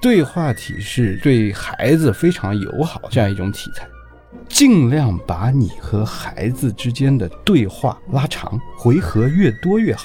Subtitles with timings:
[0.00, 3.86] 对话体是对孩子非常友好这样一种题材，
[4.48, 10.04] 尽量把你和孩子之间的对话拉长，回合越多越好。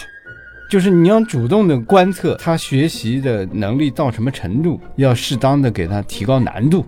[0.70, 6.86] 就是你要主动的观测他学习的能力到什么程度，要适当的给他提高难度。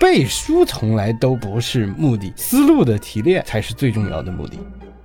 [0.00, 4.58] 背书从来都不是目的，思路的提炼才是最重要的目的。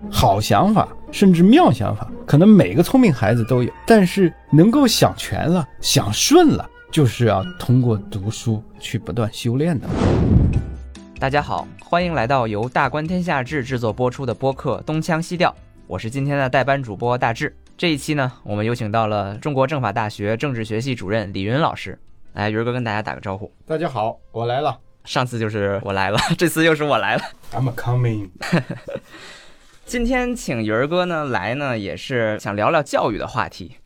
[0.09, 6.67] 好想法，甚至妙想法，可能每个聪明孩子都有，但是能够想全了、想顺了。
[6.89, 9.87] 就是要通过读书去不断修炼的。
[11.19, 15.49] 大家好，欢迎来到由大观天下志制作播出的播客《东腔西调》，
[15.85, 17.55] 我是今天的代班主播大志。
[17.77, 21.99] 这一期呢，我们有请到了中国政法大学政治学系主任李云老师。
[22.33, 23.51] 来，云哥跟大家打个招呼。
[23.65, 24.79] 大家好，我来了。
[25.03, 27.21] 上次就是我来了，这次又是我来了。
[27.51, 28.29] I'm coming。
[29.85, 33.77] 今天请云哥呢来呢，也是想聊聊教育的话题。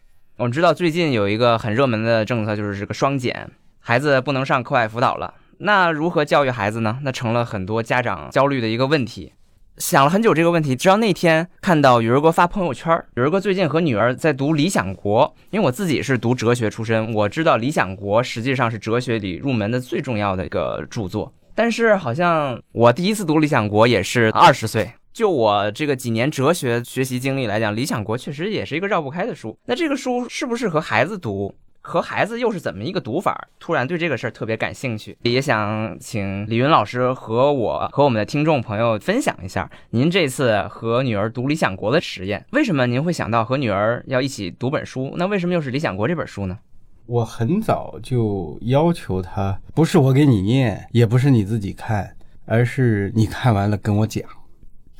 [0.41, 3.47] 我们知道最近有一个很热门的政策，就是这个双减，
[3.79, 5.35] 孩子不能上课外辅导了。
[5.59, 6.97] 那如何教育孩子呢？
[7.03, 9.33] 那成了很多家长焦虑的一个问题。
[9.77, 21.31] 想了很久这个问题，直到那天看到雨儿哥发朋友圈，雨儿哥最近和女儿在读《理想国》，因为我自己是读哲学出身，我知道《理想国》实际上是哲学里入门的最重要的一个著作。
[21.53, 24.91] 但是好像我第一次读《理想国》也是二十岁。
[25.13, 29.57] 就我这个几年哲学学习经历来讲，《理想国》确实也是一个绕不开的书。
[29.65, 31.53] 那这个书适不适合孩子读？
[31.83, 33.47] 和孩子又是怎么一个读法？
[33.59, 42.45] 突然对这个事儿特别感兴趣，也想请李云老师和我和我们的听众朋友分享一下您这次和女儿读《理想国》的实验。
[42.51, 45.15] 为什么您会想到和女儿要一起读本书？
[45.17, 46.59] 那为什么又是《理想国》这本书呢？
[47.07, 52.15] 我很早就要求他，不是我给你念，也不是你自己看，
[52.45, 54.23] 而是你看完了跟我讲。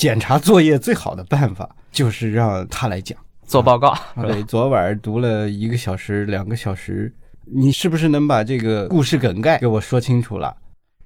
[0.01, 3.95] 检查作业最好的办法就是让他来讲做报告。
[4.19, 7.13] 对，昨晚读了一个小时、两个小时，
[7.45, 10.57] 你是不是能把这个故事梗概给我说清楚了？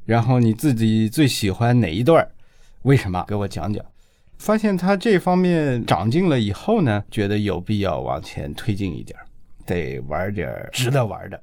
[0.05, 2.25] 然后你自己最喜欢哪一段？
[2.83, 3.25] 为什么？
[3.27, 3.83] 给我讲讲。
[4.37, 9.19] 发现他这方面长进了以后呢，觉得有必要往前推进一点，
[9.65, 11.41] 得玩点值得玩的。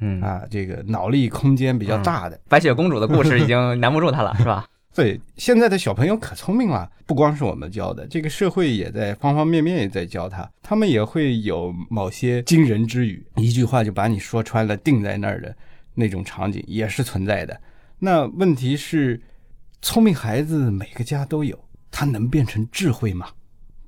[0.00, 4.64] 嗯啊，这个脑力空间比较大的白雪公主的故事已经 难不住他了，是吧？
[4.94, 15.54] 对，现在的小朋友可聪明了，不光是我们教的，这个社会也在方方面面也在教他，他们也会有某些惊人之语，一句话就把你说穿了，定在那儿的
[15.94, 17.60] 那种场景也是存在的。
[17.98, 19.20] 那问题是，
[19.82, 21.58] 聪明孩子每个家都有，
[21.90, 23.28] 他能变成智慧吗？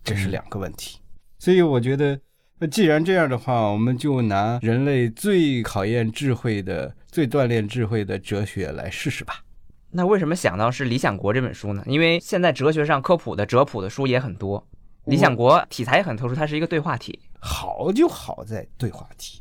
[0.03, 0.99] 这是两个问题。
[1.39, 2.19] 所以我觉得，
[2.59, 9.45] 那既然这样的话，我们就拿人类最考验智慧的、最锻炼智慧的哲学来试试吧。
[9.91, 11.83] 那为什么想到是《理想国》这本书呢？
[11.87, 14.61] 因为现在哲学上科普的哲普的书也很多，
[15.11, 17.19] 《理想国》题材也很特殊，它是一个对话体。
[17.41, 19.41] 好就好在对话体，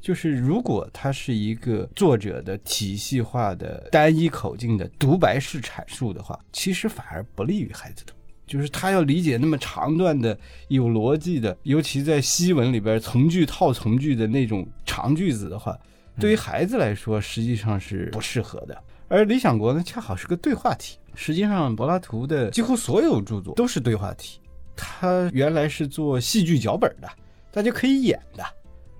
[0.00, 8.14] 就是如果它是一个作者的体系化的单一口径的独白式阐述的话，其实反而不利于孩子读。
[8.46, 10.36] 就是他要理解那么长段的
[10.66, 15.78] 有逻辑的，尤其在西文里边从句套从句的那种长句子的话，
[16.20, 18.82] 对于孩子来说实际上是不适合的。
[19.08, 20.98] 而《理想国》呢，恰好是个对话体。
[21.16, 24.40] 实际上，柏拉图的几乎所有著作都是对话体。
[24.76, 27.08] 他原来是做戏剧脚本的，
[27.50, 28.44] 大家可以演的，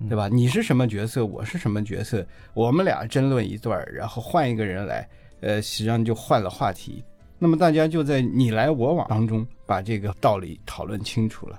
[0.09, 0.27] 对吧？
[0.27, 2.23] 你是什么角色，我是什么角色，
[2.53, 5.09] 我们俩争论一段，然后换一个人来，
[5.39, 7.03] 呃，实际上就换了话题。
[7.39, 11.57] 那么大家就在你来我往当中把这个道理讨论清楚了。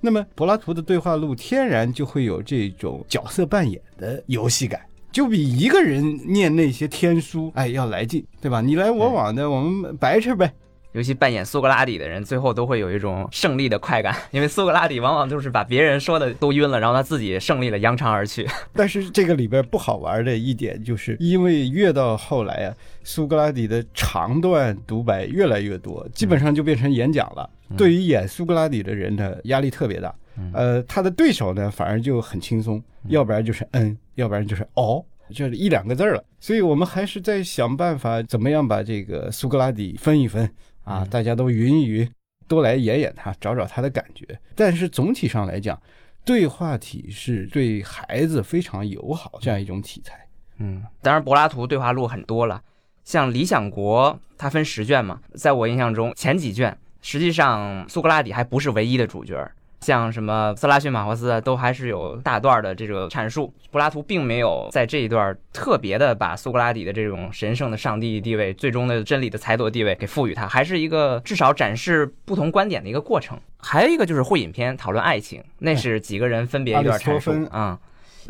[0.00, 4.82] 那么柏拉图的对话录天然就会有这种角色扮演的游戏感。
[5.12, 8.60] 就比一个人念那些天书，哎，要来劲，对吧？
[8.60, 10.50] 你来我往的，我们白扯呗。
[10.92, 18.46] 尤其扮演苏格拉底的人，最后都会有一种胜利的快感， 因为苏格拉底往往就是把别人说的都晕了，然后他自己胜利了，扬长而去。
[18.74, 27.48] 但是这个里边不好玩的一点，就是因为越到后来啊，苏格拉底的长段独白越来越多，基本上就变成演讲了。
[27.74, 30.14] 对于演苏格拉底的人呢，压力特别大。
[30.52, 36.22] 呃，他的对手呢，反而就很轻松，要不然就是嗯，要不然就是哦，就是一两个字了。
[36.40, 40.50] 所以我们还是在想办法，怎么样把这个苏格拉底分一分
[40.84, 41.04] 啊？
[41.10, 42.10] 大家都匀一匀，
[42.48, 44.26] 都来演演他，找找他的感觉。
[44.54, 45.80] 但是总体上来讲，
[46.24, 50.26] 对话体是对孩子非常友好这样一种题材。
[50.58, 52.62] 嗯，当然柏拉图对话录很多了，
[53.04, 59.50] 像《理想国》它分十卷嘛，在我印象中前几卷，实际上苏格拉底还不是唯一的主角。
[59.82, 73.38] 像什么色拉逊、马霍斯都还是有大段的这个阐述，柏拉图并没有在这一段特别的把苏格拉底的这种神圣的上帝地位、最终的真理的裁夺地位给赋予他，还是一个至少展示不同观点的一个过程。
[73.58, 77.78] 还有一个就是会影片讨论爱情，那是几个人分别一段阐述啊。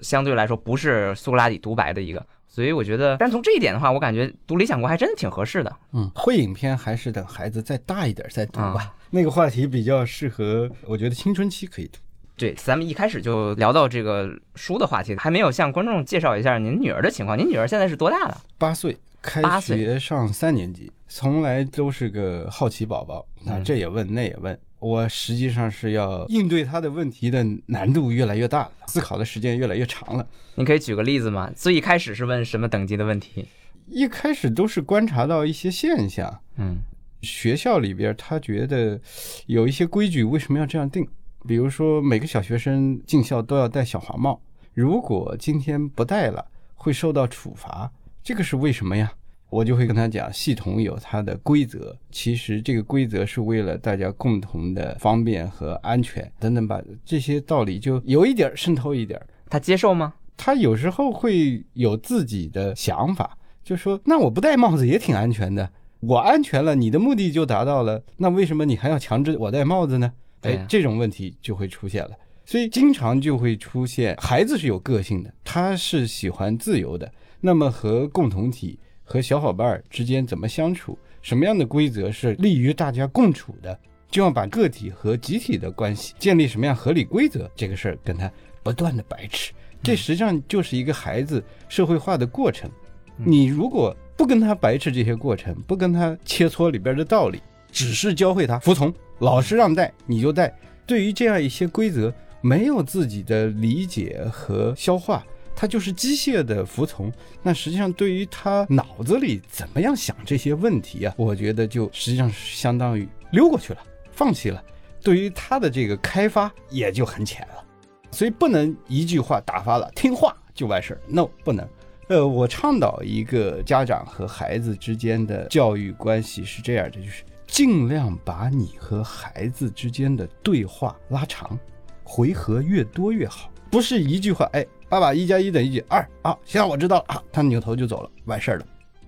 [0.01, 2.27] 相对来说不是苏格拉底独白的一个。
[2.49, 5.75] 所以我觉得，但从这一点的话，我感觉读《理想国》还真的挺合适的。
[5.93, 8.75] 嗯，会影片还是等孩子再大一点再读吧。
[8.75, 11.99] 啊那个话题比较适合，我觉得青春期可以读。
[12.35, 17.37] 对，咱们一开始就聊到这个书的话题，还没有向观众介绍一下您女儿的情况。
[17.39, 18.41] 您女儿现在是多大了？
[18.57, 24.59] 八岁，开学上三年级，从来都是个好奇宝宝啊，嗯这也问那也问。
[24.79, 30.27] 我实际上是要应对他的问题的难度越来越大了，思考的时间越来越长了。
[30.55, 31.53] 您可以举个例子吗？
[31.55, 33.47] 最一开始是问什么等级的问题？
[33.89, 36.79] 一开始都是观察到一些现象，嗯
[37.23, 39.01] 学校里边他觉得
[39.47, 41.07] 有一些规矩为什么要这样定？
[41.47, 44.41] 比如说每个小学生进校都要戴小黄帽，
[44.75, 47.91] 如果今天不戴了会受到处罚，
[48.23, 49.13] 这个是为什么呀？
[49.51, 59.27] 我就会跟他讲，系统有它的规则，其实这个规则是为了大家共同的方便和安全等等吧，这些道理就有一点儿渗透一点儿。
[59.51, 60.15] 他接受吗？
[60.39, 65.71] 他有时候会有自己的想法，就说那我不戴帽子也挺安全的，
[66.03, 70.13] 我安全了，你的目的就达到了，那为什么你还要强制我戴帽子呢？
[70.41, 72.11] 哎这种问题就会出现了。
[72.45, 77.09] 所以经常就会出现，孩子是有个性的，他是喜欢自由的，
[77.41, 83.79] 那么和共同体和小伙伴儿之间怎么相处，什么样的规则是利于大家共处的，
[84.11, 88.29] 就要把个体和集体的关系建立什么样合理规则，这个事儿跟他
[88.65, 89.53] 不断的白痴。
[89.81, 92.69] 这实际上就是一个孩子社会化的过程。
[93.17, 97.43] 你如果不跟他白痴这些过程，不跟他切磋里边的道理，
[97.73, 100.57] 只是教会他服从，老师让带你就带。
[100.87, 105.27] 对于这样一些规则，没有自己的理解和消化，
[105.57, 107.13] 他就是机械的服从。
[107.43, 113.81] 那实际上对于他脑子里怎么样想这些问题啊，我觉得就实际上是相当于溜过去了，
[114.13, 114.63] 放弃了。
[115.03, 117.65] 对于他的这个开发也就很浅了。
[118.13, 121.01] 所以不能一句话打发了，听话就完事儿。
[121.09, 121.69] No，不能。
[122.13, 131.59] 呃，我倡导一个家长和孩子之间的教育关系是这样的，就是尽量把你和孩子之间的对话拉长，
[132.05, 133.51] 回合越多越好。
[133.71, 135.81] 不是一句话，哎，爸爸一加一等于几？
[135.89, 137.23] 二啊，行，我知道了啊。
[137.33, 138.67] 他扭头就走了，完事儿了。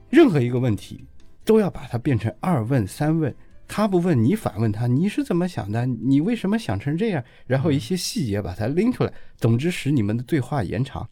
[0.09, 1.05] 任何一个问题
[1.45, 3.37] 都要把它变成二问三问。
[3.69, 5.85] 他不问你反问他，你是怎么想的？
[5.85, 7.23] 你为什么想成这样？
[7.47, 11.07] 然后一些细节把它拎出来，总之使你们的对话延长。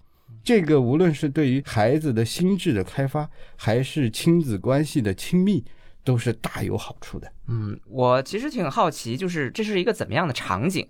[0.44, 5.65] 这个无论是对于孩子的心智的开发，还是亲子关系的亲密，
[6.03, 7.31] 都是大有好处的。
[7.49, 10.89] 嗯，我其实挺好奇，就是这是一个怎么样的场景？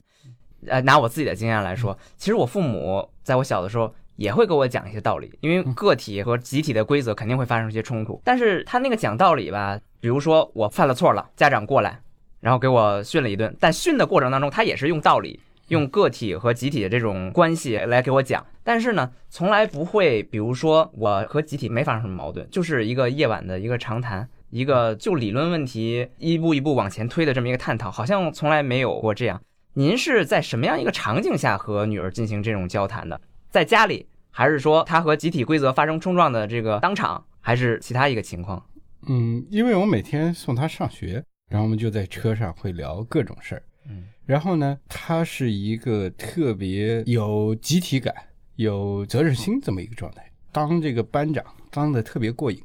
[0.67, 8.21] 呃，拿我自己的经验来说，其实我父母在我小的时候也会给我讲一些道理，因为个体和集体的规则肯定会发生一些冲突。
[8.25, 12.01] 但是他那个讲道理吧，比如说我犯了错了，家长过来，
[12.41, 15.41] 然后给我训了一顿，但训的过程当中，他也是用道理。
[15.73, 29.41] 用个体和集体的这种关系来给我讲，但是呢，从来不会，比如说我和集体没发生什么矛盾，就是一个夜晚的一个长谈，一个就理论问题一步一步往前推的这么一个探讨，好像从来没有过这样。
[29.73, 33.19] 您是在什么样一个场景下和女儿进行这种交谈的？
[33.49, 38.63] 在家里，还是说她和集体规则发生冲撞的这个当场，还是其他一个情况？
[39.09, 43.63] 嗯，因为我每天送她上学，然后我们就在车上会聊各种事儿。
[43.89, 48.15] 嗯，然后呢，他是一个特别有集体感、
[48.57, 50.25] 有责任心这么一个状态。
[50.53, 52.61] 当这个班长当的特别过瘾。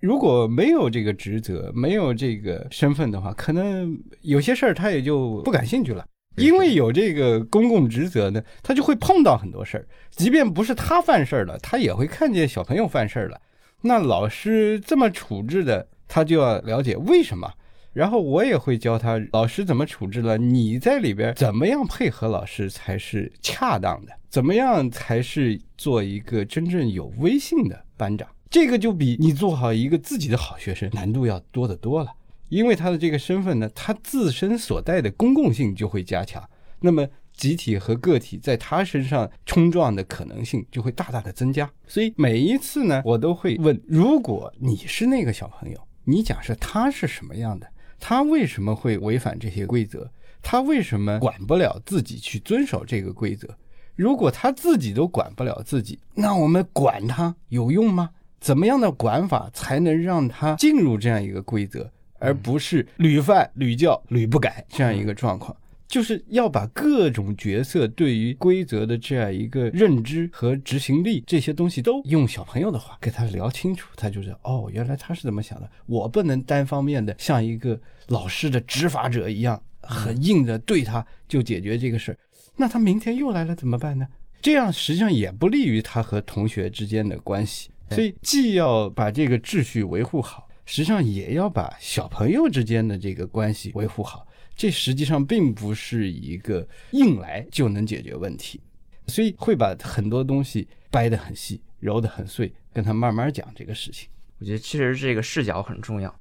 [0.00, 6.04] 如果没有这个职责，没有这个身份的话，可能有些事儿他也就不感兴趣了。
[6.36, 9.86] 因为有这个公共职责呢，他就会碰到很多事儿。
[10.10, 13.40] 即便不是他犯事儿了，他也会看见小朋友犯事儿了。
[13.82, 17.52] 那老师这么处置的，他就要了解为什么。
[17.92, 28.26] 然后我也会教他老师怎么处置了，你在里边怎么样配合老师才是恰当的，怎么样才是做一个真正有威信的班长。
[28.50, 32.10] 这个就比你做好一个自己的好学生难度要多得多了。
[32.48, 36.42] 因为他的这个身份呢，他自身所带的公共性就会加强，
[36.80, 41.70] 那么集体和个体在他身上冲撞的可能性就会大大的增加。
[41.86, 47.66] 所以每一次呢，我都会问：如果你是那个小朋友，你假设他是什么样的？
[48.04, 50.10] 他为什么会违反这些规则？
[50.42, 53.48] 他为什么管不了自己去遵守这个规则？
[53.94, 58.10] 如果他自己都管不了自己，那我们管他有用吗？
[58.40, 61.88] 怎么样的管法才能让他进入这样一个规则？
[62.18, 65.56] 而不是屡犯屡教屡不改这样一个状况，
[65.92, 75.70] 就是要把各种角色对于规则的这样一个认知和执行力这些东西都用小朋友的话给他聊清楚，他就知道哦，原来他是怎么想的。
[75.84, 82.16] 我不能单方面的像一个老师的执法者一样，很硬的对他就解决这个事儿，
[82.56, 84.08] 那他明天又来了怎么办呢？
[84.40, 87.68] 这样实际上也不利于他和同学之间的关系。
[87.90, 94.26] 所以，既要把这个秩序维护好，实际上也要把小朋友之间的这个关系维护好。
[94.62, 98.60] 这实际上并不是一个硬来就能解决问题，
[99.08, 104.08] 所以会把很多东西掰得很细，揉得很碎，跟他慢慢讲这个事情。
[104.38, 106.14] 我觉得其实这个视角很重要。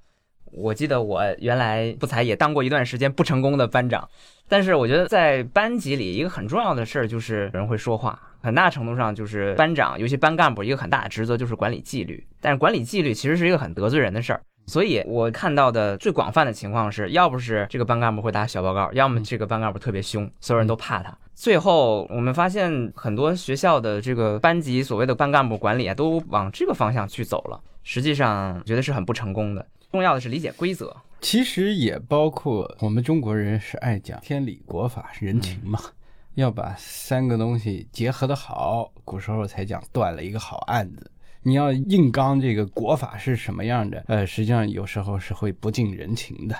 [0.46, 4.10] 我记得我原来不才也当过一段时间不成功的班长，
[4.50, 12.26] 但是我觉得在班级里一个很重要的事儿就是人会说话，很大程度上就是班长，尤其班干部一个很大的职责就是管理纪律。
[12.40, 14.42] 但是管理纪律其实是一个很得罪人的事儿，
[14.72, 21.14] 所以我看到的最广泛的情况是，要不是这个班干部会打小报告，要么这个班干部特别凶，所有人都怕他。
[21.36, 29.68] 最后我们发现很多学校的这个班级所谓的班干部管理啊，都往这个方向去走了，实际上觉得是很不成功的。
[29.92, 35.78] 重要的是理解规则，其实也包括我们中国人是爱讲天理、国法、人情嘛，
[36.36, 38.90] 要把三个东西结合的好。
[39.04, 41.11] 古时候才讲断了一个好案子。
[41.44, 46.56] 你要硬刚这个国法是什么样的，呃，实际上有时候是会不近人情的。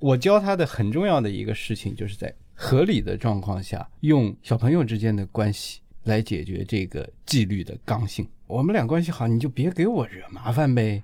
[0.00, 8.26] 我教他的很重要的一个事情，就是在合理的状况下，用小朋友之间的关系来解决这个纪律的刚性。
[8.46, 11.02] 我们俩关系好，你就别给我惹麻烦呗。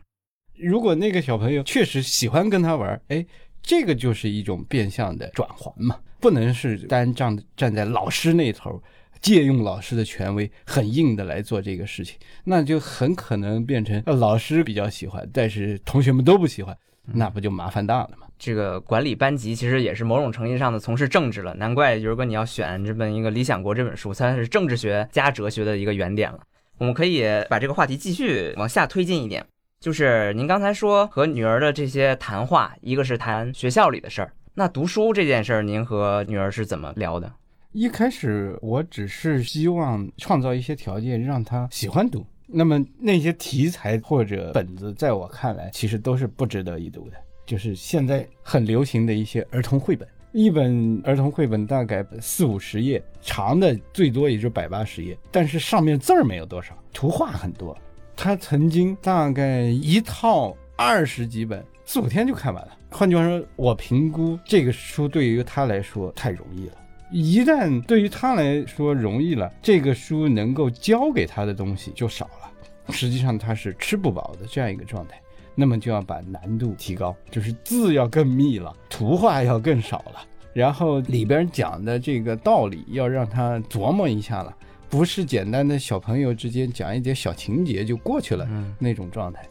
[0.57, 3.27] 如果那个小朋友确实喜欢跟他玩，哎，
[3.61, 8.81] 这个就是一种变相的转环嘛，不能是单站站在老师那头，
[9.25, 16.77] 借用老师的权威，很硬的来做这个事情，那就很可能变成老师比较喜欢，但是同学们都不喜欢，
[17.07, 18.27] 那不就麻烦大了吗？
[18.39, 26.41] 这个管理班级其实也是某种程度上的从事政治了，难怪如果你要选这本一个《理想国》这本书，它是政治学加哲学的一个原点了。
[26.77, 29.43] 我们可以把这个话题继续往下推进一点。
[29.81, 37.33] 就是您刚才说和女儿的这些谈话，一个是谈学校里的事儿，那读书这件事儿，您和女儿是怎么聊的？
[37.75, 47.17] 一开始我只是希望创造一些条件让他喜欢读，那么那些题材或者本子，在我看来其实都是不值得一读的。
[47.45, 57.77] 就是现在很流行的一些儿童绘本，一本儿童绘本大概四五十页，长的最多也就百八十页，但是上面字儿没有多少，图画很多。
[58.15, 62.79] 他曾经大概一套二十几本，四五天就看完了。
[62.89, 66.75] 换句话说，我评估这个书对于他来说太容易了。
[67.11, 72.93] 一旦对于他来说容易了，这个书能够教给他的东西就少了。
[72.93, 75.21] 实际上他是吃不饱的这样一个状态，
[75.55, 84.55] 那么就要把难度提高，就是字要更密了，图画要更少了，然后里边讲的这个道理要让他琢磨一下了。
[84.91, 89.43] 不是简单的小朋友之间讲一点小情节就过去了那种状态，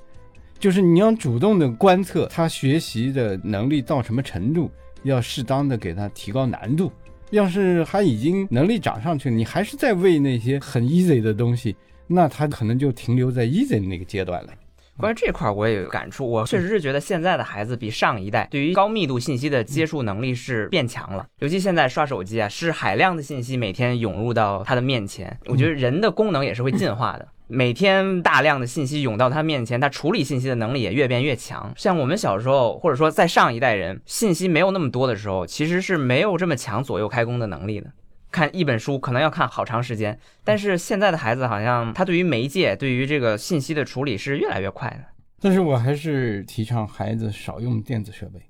[0.60, 4.70] 就是你要主动的观测他学习的能力到什么程度，
[5.04, 6.92] 要适当的给他提高难度。
[7.34, 11.76] 要是他已经能力涨上去，你还是在喂那些很 easy 的东西，
[12.06, 14.54] 那他可能就停留在 easy 那个阶段了。
[14.98, 16.30] 关于这块儿，我也有感触。
[16.30, 21.26] 我确实是觉得现在的孩子比上一代对于高密度信息的接触能力是变强了。
[21.40, 25.38] 尤其现在刷手机啊，是海量的信息每天涌入到他的面前。
[25.48, 27.28] 我觉得人的功能也是会进化的。
[27.48, 31.72] 每天大量的信息涌到他面前，他处理信息的能力也越变越强。
[31.76, 37.92] 像我们小时候，或者说在上一代人，信息没有那么多的时候，其实是没有这么强左右开弓的能力的。
[38.34, 45.06] 看一本书可能要看好长时间，但是现在的孩子好像他对于媒介、对于这个信息的处理是越来越快的。
[45.40, 48.42] 但是我还是提倡孩子少用电子设备，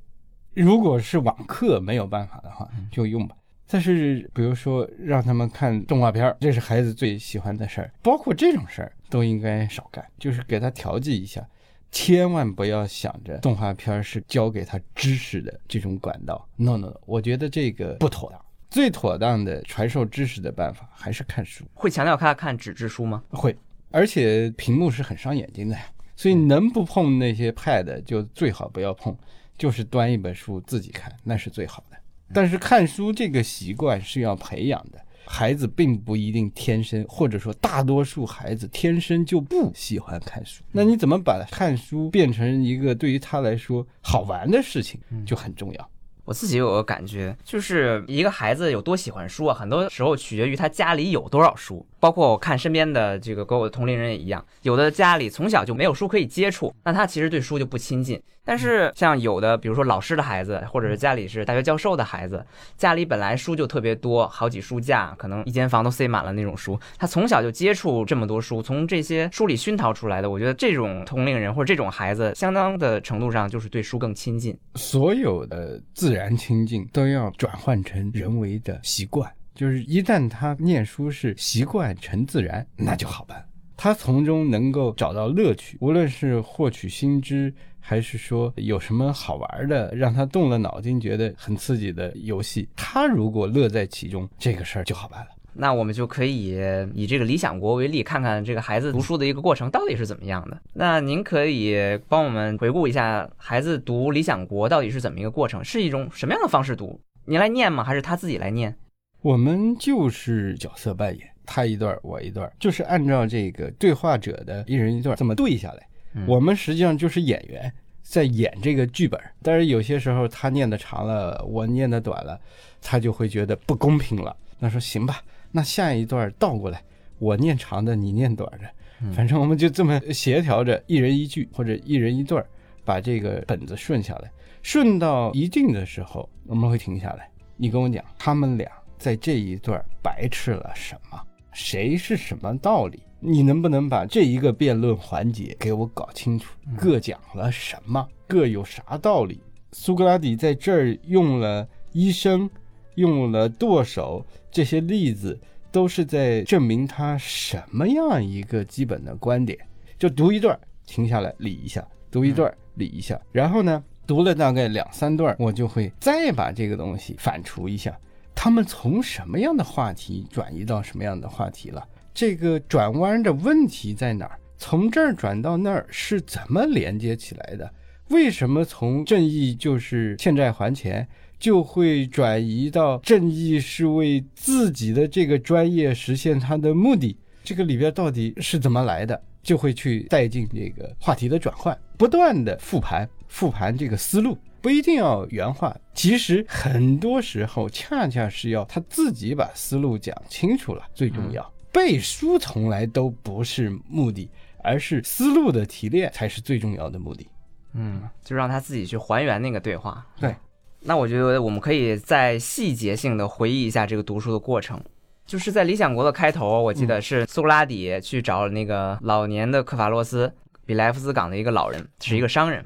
[0.53, 3.35] 如果是网课没有办法的话就用吧。
[3.67, 11.45] 但是比如说让他们看动画片，这是孩子最喜欢的事儿，包括这种事儿都应该少干，就是给他调剂一下，
[11.91, 16.47] 千万不要想着动画片是教给他知识的这种管道。
[16.55, 18.39] No No，我觉得这个不妥当。
[18.73, 21.63] 最妥当的传授知识的办法还是看书。
[21.75, 23.21] 会强调他看纸质书吗？
[23.29, 23.55] 会，
[23.91, 25.77] 而且屏幕是很伤眼睛的，
[26.15, 29.15] 所以能不碰那些 Pad 就最好不要碰，
[29.59, 31.97] 就是端一本书自己看，那是最好的。
[32.33, 40.63] 但是看书这个习惯是要培养的，孩子并不一定天生，或者说大多数孩子天生就不喜欢看书。
[40.71, 45.89] 那你怎么把看书变成一个对于他来说好玩的事情，就很重要。
[46.25, 51.85] 我自己有个感觉，就是一个孩子有多喜欢书啊，很多时候取决于他家里有多少书。
[52.03, 58.21] 包括我看身边的这个跟我的同龄人也一样，有的家里从小就没有书可以接触，那他其实对书就不亲近。
[58.43, 62.45] 但是像有的，比如说老师的孩子，或者是家里是大学教授的孩子，
[62.75, 70.29] 家里本来书就特别多，好几书架，可能一间房都塞满了那种书，他从小就接触这么多书，从这些书里熏陶出来的。
[70.29, 74.53] 我觉得这种同龄人或者这种孩子，相当的程度上就是对书更亲近。
[74.75, 79.31] 所有的自然亲近都要转换成人为的习惯。
[79.53, 83.45] 就是一旦他念书是习惯成自然，那就好办。
[83.75, 95.27] 他从中能够找到乐趣，无论是获取新知，还是说有什么好玩的，让他动了脑筋觉得很刺激的游戏，他如果乐在其中，这个事儿就好办了。
[95.55, 96.57] 那我们就可以
[96.95, 100.59] 以这个理想国为例，看看这个孩子读书的一个过程到底是怎么样的。
[100.73, 106.99] 那您可以帮我们回顾一下孩子读理想国到底是怎么一个过程，是一种什么样的方式读？
[107.25, 107.83] 您来念吗？
[107.83, 108.75] 还是他自己来念？
[109.23, 115.87] 我们就是角色扮演，他一段我一段，就是按照这个对话者的一人一段这么对下来。
[116.27, 122.37] 我们实际上就是演员在演这个剧本，但是有些时候他念的长了，我念的短了，
[122.81, 124.35] 他就会觉得不公平了。
[124.59, 125.21] 那说行吧。
[125.51, 126.83] 那下一段倒过来，
[127.17, 132.45] 我念长的，你念短的，反正我们就这么协调着，一人一句或者一人一段，
[132.83, 134.29] 把这个本子顺下来。
[134.61, 137.29] 顺到一定的时候，我们会停下来。
[137.55, 138.69] 你跟我讲，他们俩
[139.03, 141.21] 在这一段白吃了什么？
[141.51, 143.03] 谁是什么道理？
[143.19, 146.53] 你能不能把这一个辩论环节给我搞清楚？
[146.77, 148.07] 各讲了什么？
[148.25, 149.41] 各有啥道理？
[149.73, 152.49] 苏格拉底在这儿用了医生。
[152.95, 155.39] 用了剁手这些例子，
[155.71, 159.57] 都是在证明他什么样一个基本的观点。
[159.97, 160.55] 就读一段，
[160.85, 161.81] 停下来理一下；
[162.11, 163.19] 读一段，理一下。
[163.31, 167.97] 然后呢，读了大概两三段，我就会再把这个东西反刍一下。
[168.35, 171.87] 他们从什么样的话题转移到什么样的话题了？
[172.13, 174.39] 这个转弯的问题在哪儿？
[174.57, 177.73] 从这儿转到那儿是怎么连接起来的？
[178.09, 181.07] 为什么从正义就是欠债还钱？
[181.39, 189.21] 就会转移到正义是为自己的这个专业实现他的目的，这个里边到底是怎么来的？
[189.41, 201.53] 就会去带进这个话题的转换，不断的复盘，复盘这个思路，不一定要原话，其实很多时候恰恰是要他自己把思路讲清楚了最重要。
[201.69, 204.31] 背书从来都不是目的，
[204.63, 207.27] 而是思路的提炼才是最重要的目的。
[207.73, 210.07] 嗯，就让他自己去还原那个对话。
[210.17, 210.33] 对。
[210.79, 214.81] 那我觉得我们可以再细节性的回忆一下这个读书的过程，
[215.25, 220.33] 就是在《理想国》的开头，我记得是苏格拉底去找那个老年的克法洛斯，
[220.65, 222.65] 比莱夫斯港的一个老人，是一个商人。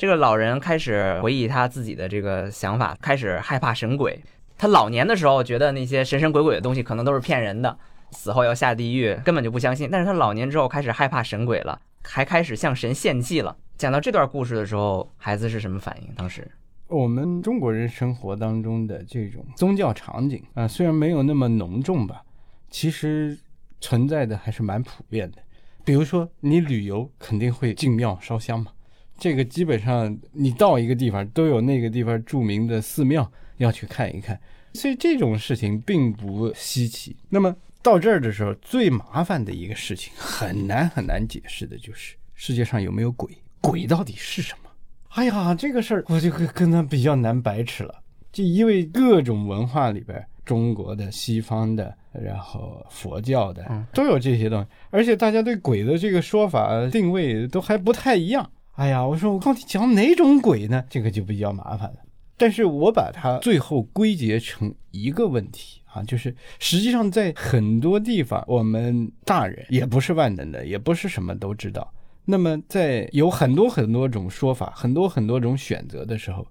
[0.00, 4.18] 这个老人开始回忆他自己的这个想法，开始害怕神鬼。
[4.56, 7.76] 他老年的时候觉得那些神神鬼鬼的东西可能都是骗人的，
[8.12, 9.90] 死后要下地狱，根本就不相信。
[9.92, 13.54] 但是他老年之后开始害怕神鬼了，还开始向神献祭了。
[13.76, 16.08] 讲到这段故事的时候，孩子是什么反应？
[16.14, 16.50] 当时？
[16.88, 22.22] 我们中国人生活当中的这种宗教场景啊，虽然没有那么浓重吧，
[22.70, 23.36] 其实
[23.82, 25.36] 存在的还是蛮普遍的。
[25.84, 28.72] 比如说，你旅游肯定会进庙烧香嘛，
[29.20, 34.40] 这个基本上你到一个地方都有那个地方著名的寺庙要去看一看，
[34.72, 37.14] 所以这种事情并不稀奇。
[37.28, 43.30] 那么到这儿的时候，最麻烦的一个事情，很难很难解释的就是世界上有没有鬼，
[43.60, 44.70] 鬼到底是什么？
[45.10, 47.94] 哎呀，这个事儿我就跟跟他比较难掰扯了，
[48.32, 58.50] 就因为各种文化里边，中国的、西方的，然后佛教的，都有这些东西，而且大家对鬼的这个说法定位都还不太一样。
[58.80, 60.82] 哎呀，我说我到底讲哪种鬼呢？
[60.88, 61.96] 这个就比较麻烦了。
[62.38, 71.92] 但是我把它最后归结成一个问题啊，就是实际上在很多地方，我们大人也不是万能的，也不是什么都知道。
[72.24, 76.46] 那么，在有很多很多种说法、很多很多种选择的时候，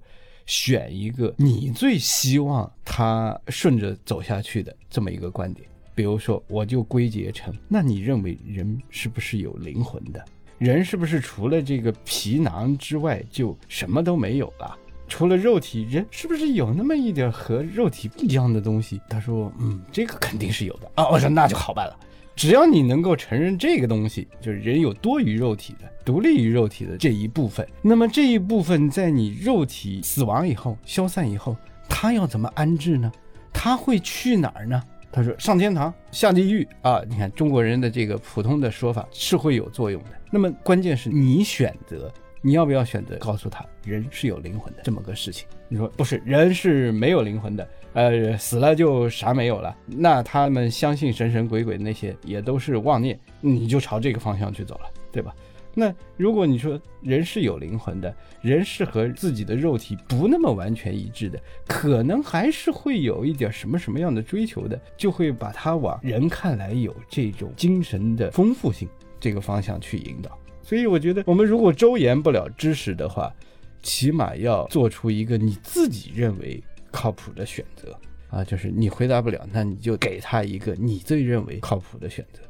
[0.46, 5.68] 选一个你最希望他顺着走下去的这么一个观点。
[5.96, 10.24] 比如说，我就归结成：那你认为人是不是有灵魂的？
[10.60, 14.78] 人是不是除了这个皮囊之外就什么都没有了？
[15.08, 19.02] 除了肉体，人是不是有那么一点和肉体不一样的东西？
[19.10, 21.08] 他说：嗯，这个肯定是有的啊。
[21.10, 21.98] 我说那就好办了。
[22.36, 31.56] 只要你能够承认这个东西，就是人有多于肉体的、独立于肉体的这一部分，那么这一部分在你肉体死亡以后、消散以后，
[31.88, 33.12] 他要怎么安置呢？
[33.52, 34.82] 他会去哪儿呢？
[35.12, 37.02] 他说上天堂、下地狱啊！
[37.08, 40.10] 你看中国人的这个普通的说法是会有作用的。
[40.32, 45.48] 那么关键是你选择，你要不要选择告诉他人是有灵魂的这么个事情？
[45.68, 47.68] 你说不是，人是没有灵魂的。
[47.94, 55.34] 呃，死了就啥没有了，那他们相信神神鬼鬼那些也都是妄念，你就朝这个方向去走了，对吧？
[55.74, 70.38] 那如果你说人是有灵魂的，人是和自己的肉体不那么完全一致的，可能还是会有一点什么什么样的追求的，就会把他往人看来有这种精神的丰富性这个方向去引导。
[70.62, 73.34] 所以我觉得，我们如果周延不了知识的话，
[73.82, 76.62] 起码要做出一个你自己认为。
[76.92, 77.96] 靠谱的选择，
[78.32, 82.42] 啊，就是你回答不了，那你就给他一个你最认为靠谱的选择。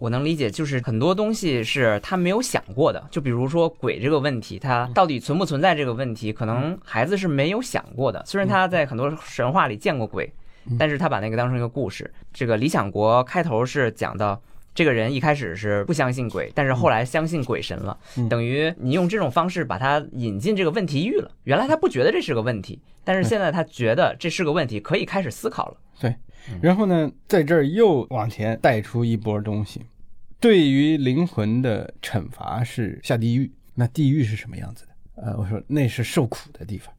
[0.00, 8.24] 我能理解，就是很多东西是他没有想过的，就比如说鬼这个问题，它到底存不存在这个问题，可能孩子是没有想过的。
[8.26, 10.32] 虽然他在很多神话里见过鬼，
[10.78, 12.10] 但是他把那个当成一个故事。
[12.32, 14.40] 这个《理想国》开头是讲到。
[14.72, 17.98] 这个人一开始是不相信鬼，但是后来相信鬼神了，
[18.30, 21.28] 等于你用这种方式把他引进这个问题域了。
[21.42, 25.76] 原来他不觉得这是个问题，但是现在他觉得这是个问题，可以开始思考了。
[26.00, 26.14] 对，
[26.62, 29.82] 然后呢，在这儿又往前带出一波东西，
[30.40, 33.52] 对于灵魂的惩罚是下地狱。
[33.74, 35.22] 那地狱是什么样子的？
[35.22, 36.92] 呃，我说那是受苦的地方。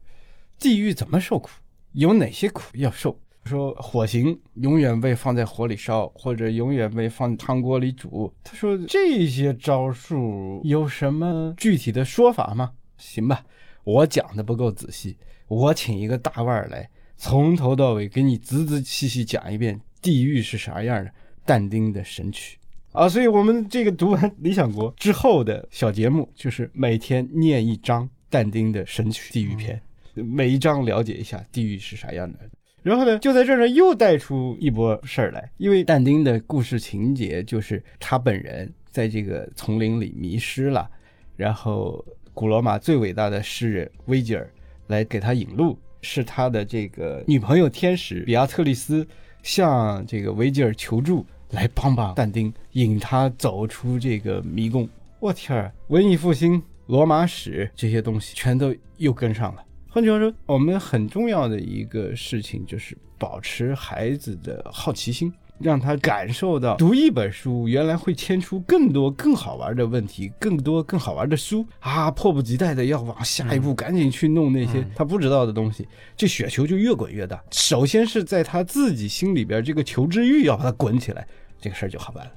[0.60, 1.50] 地狱怎么受苦？
[1.90, 3.18] 有哪些苦要受？
[3.44, 8.32] 说火刑永远被放在火里烧，或者永远被放汤锅里煮。
[8.44, 12.72] 他说这些招数有什么具体的说法吗？
[12.96, 13.44] 行吧，
[13.82, 15.16] 我讲的不够仔细，
[15.48, 21.12] 我请一个大腕来，从头到尾给你仔仔细细讲一遍地狱是啥样的。
[21.44, 22.56] 但丁的《神曲》
[22.92, 29.80] 啊，所以我们这个读完《理想国》之后的小节目，就是每天念一章但丁的《神曲》地狱篇，
[30.14, 32.38] 每一章了解一下地狱是啥样的。
[32.82, 35.50] 然后呢，就在这儿呢，又带出一波事儿来。
[35.56, 40.86] 因为但丁的故事情节就是他本人在这个丛林里迷失了，
[41.34, 44.52] 然后古罗马最伟大的诗人维吉尔
[44.88, 49.06] 来给他引路，是他的这个女朋友天使比亚特丽斯
[49.42, 54.88] 向这个维吉尔求助，来帮帮但丁，引他走出这个迷宫。
[55.20, 59.62] 我天儿，文艺复兴、罗马史这些东西全都又跟上了。
[59.88, 75.86] 换句话说，我们很重要的一个事情就是保持孩子的好奇心，让他感受到读一本书原来会牵出更多更好玩的问题，更多更好玩的书啊，迫不及待的要往下一步赶紧去弄那些他不知道的东西，
[76.16, 77.40] 这雪球就越滚越大。
[77.50, 81.28] 首先是在他自己心里边这个求知欲要把它滚起来，
[81.62, 82.30] 这个事儿就好办了。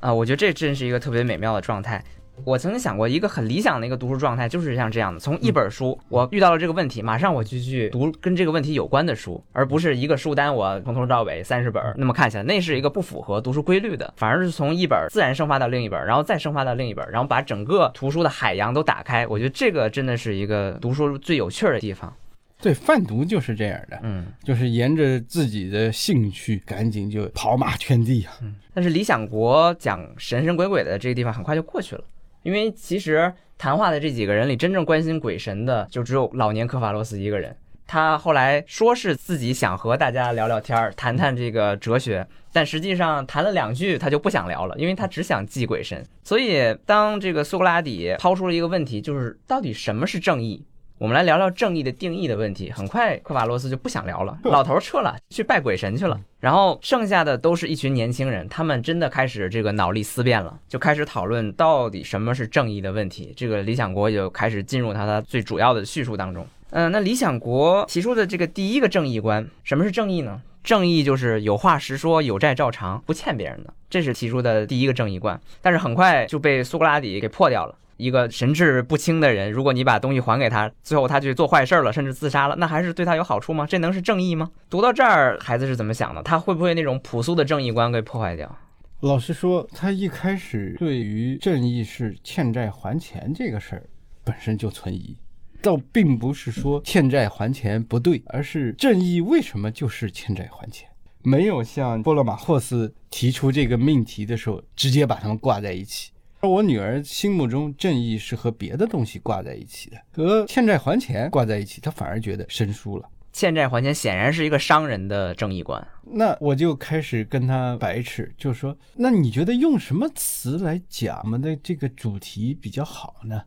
[0.00, 2.02] 啊，我觉得这真是一个特别美妙的状态。
[2.44, 14.12] 我曾经想过一个很理想的一个读书状态，就是像这样的：从一本书，我遇到了这个问题，马上我就去读跟这个问题有关的书，而不是一个书单我从头到尾三十本，那么看起来那是一个不符合读书规律的。
[14.16, 19.26] 反而是从一本自然生发到另一本，然后再生发到另一本，然后把整个图书的海洋都打开。
[19.26, 22.12] 我觉得这个真的是一个读书最有趣的地方。
[22.62, 28.32] 对，贩毒就是这样的，嗯，就是沿着自己的兴趣赶紧就跑马圈地啊。
[28.72, 32.04] 但是理想国讲神神鬼鬼的这个地方很快就过去了。
[32.44, 37.54] 因为其实谈话的这几个人里，真正关心鬼神的就只有老年科法罗斯一个人。
[37.86, 46.02] 他后来说是自己想和大家聊聊天儿，谈谈这个哲学，但实际上谈了两句，他就不想聊了，因为他只想祭鬼神。
[46.24, 50.64] 所以，当这个苏格拉底抛出了一个问题，就是到底什么是正义？
[51.02, 52.70] 我们来聊聊正义的定义的问题。
[52.70, 56.16] 很快，科瓦罗斯就不想聊了，老头撤了，去拜鬼神去了。
[56.38, 63.34] 然后剩下的都是一群年轻人，他们真的开始这个脑力思辨了，就开始讨论到底什么是正义的问题。
[63.36, 66.46] 这个理想国就开始进入他他最主要的叙述当中。
[66.70, 70.40] 嗯，那理想国提出的这个第一个正义观，什么是正义呢？
[70.62, 75.40] 正义就是有话实说，有债照偿，不欠别人的，这是提出的第一个正义观。
[75.60, 77.74] 但是很快就被苏格拉底给破掉了。
[78.02, 83.64] 一个神志不清的人，如果你把东西还给他，最后他去做坏事了，甚至自杀了，那还是对他有好处吗？
[83.64, 84.50] 这能是正义吗？
[84.68, 86.20] 读到这儿，孩子是怎么想的？
[86.24, 88.58] 他会不会那种朴素的正义观给破坏掉？
[89.00, 93.82] 老实说，他一开始对于正义是欠债还钱这个事儿
[94.24, 95.16] 本身就存疑，
[95.60, 100.88] 倒并不是说欠债还钱不对，而是正义为什么就是欠债还钱？
[101.24, 106.11] 没有像波勒马霍斯提出这个命题的时候，直接把他们挂在一起。
[106.42, 113.08] 而我女儿心目中，正义是和别的东西挂在一起的，和欠债还钱挂在一起，她反而觉得生疏了。
[113.32, 115.86] 欠债还钱显然是一个商人的正义观。
[116.02, 123.40] 那我就开始跟他白扯，就说：“那你觉得用什么词来讲我们的这个主题比较好呢？”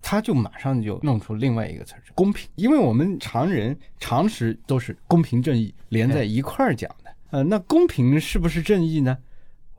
[0.00, 7.10] 他就马上就弄出另外一个词儿“公平”，因为我们常人常识都是公平正义连在一块儿讲的。
[7.30, 9.18] 呃，那公平是不是正义呢？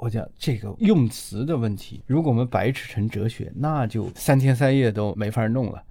[0.01, 5.83] 我讲这个用词的问题，如果我们白痴成哲学，那就三天三夜都没法弄了。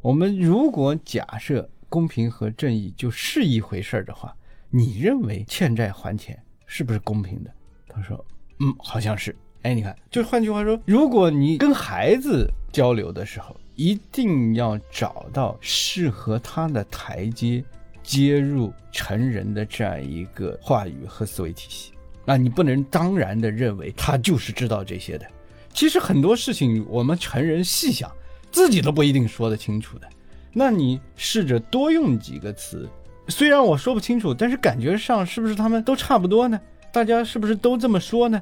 [0.00, 4.34] 我们如果假设公平和正义就是一回事儿的话，
[4.70, 6.36] 你认为欠债还钱
[6.66, 7.50] 是不是公平的？
[7.86, 8.22] 他说，
[8.58, 9.34] 嗯，好像是。
[9.62, 17.64] 哎，你看，就换句话说，如果你跟孩子交流的时候，一定要找到适合他的台阶，
[18.02, 21.93] 接入成人的这样一个话语和思维体系。
[22.26, 25.26] 啊，你不能当然的认为他就是知道这些的。
[25.72, 28.10] 其实很多事情我们成人细想，
[28.50, 30.08] 自己都不一定说得清楚的。
[30.52, 32.88] 那你试着多用几个词，
[33.28, 36.60] 虽然我说不清楚，但是感觉上是不是他们都差不多呢？
[36.92, 38.40] 大家是不是都这么说呢？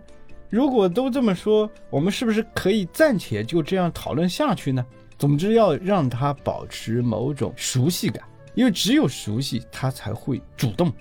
[0.51, 4.85] 如果都这么说，我们是不是可以暂且就这样讨论下去呢？
[5.17, 8.23] 总之要让他保持某种熟悉感，
[8.55, 10.93] 因为只有熟悉，他才会主动。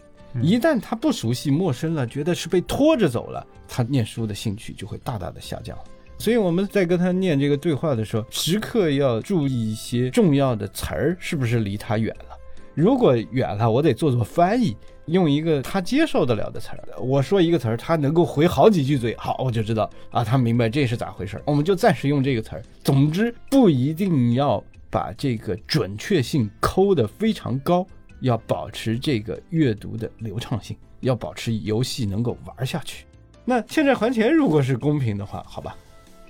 [0.42, 5.78] 一旦他不熟悉、陌生了，觉得是被拖着走了，他念书的兴趣就会大大的下降。
[6.18, 12.38] 所以我们在跟他念这个对话的时候，时刻要注意一些重要的词儿是不是离他远了。
[12.76, 16.80] 如果远了，我得做做翻译，用一个他接受得了的词儿。
[17.02, 21.44] 我说一个词儿，他能够回好几句嘴，好，我就知道啊，他明白这是咋回事儿。
[21.46, 22.62] 我们就暂时用这个词儿。
[22.84, 27.86] 总之，不一定要把这个准确性抠得非常高。
[28.22, 33.06] 要保持这个阅读的流畅性，要保持游戏能够玩下去。
[33.44, 35.76] 那欠债还钱如果是公平的话，好吧，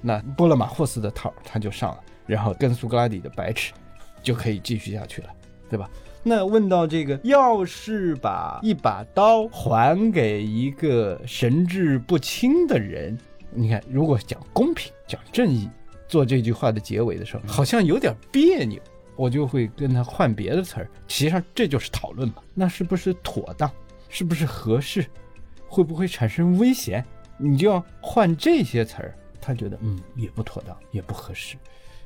[0.02, 3.74] 那波勒马霍斯的套他就上了，然后跟苏格拉底的白痴
[4.24, 5.30] 就可以继续下去了，
[5.70, 5.90] 对吧？
[6.24, 13.18] 那问到这个，要是把一把刀还给一个神志不清的人，
[13.52, 15.68] 你看，如果讲公平、讲正义，
[16.08, 18.80] 做这句话的结尾的时候，好像有点别扭。
[19.22, 22.42] 我就会跟他换别的词儿，实际上这就是讨论嘛。
[22.56, 23.72] 那是不是妥当？
[24.10, 25.06] 是不是合适？
[25.68, 27.06] 会不会产生危险？
[27.38, 29.16] 你就要换这些词儿。
[29.40, 31.56] 他觉得嗯也不妥当，也不合适，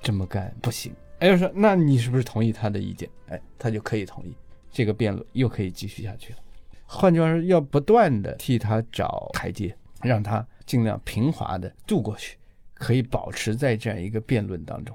[0.02, 0.94] 这么干不行。
[1.20, 3.10] 哎，就说那你是不是同意他的意见？
[3.30, 4.36] 哎，他就可以同意，
[4.70, 6.40] 这个辩论又可以继续下去了。
[6.86, 12.38] 换句话说，要不断的替他找台阶，让他尽量平滑的渡过去，
[12.74, 14.94] 可以保持在这样一个辩论当中。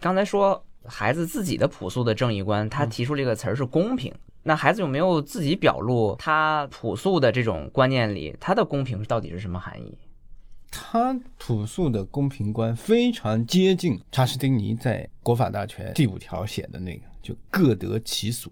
[0.00, 0.64] 刚才说。
[0.84, 4.12] 孩子自己的朴素的正义观，他提出这个词儿是公平。
[4.42, 9.96] 那孩子有没有自己表露他朴素的这种观念里，他的公平到底是什么含义？
[10.70, 18.50] 他朴素的公平观非常接近查士丁尼在《国法大全》第五条写的那个，就各得其所。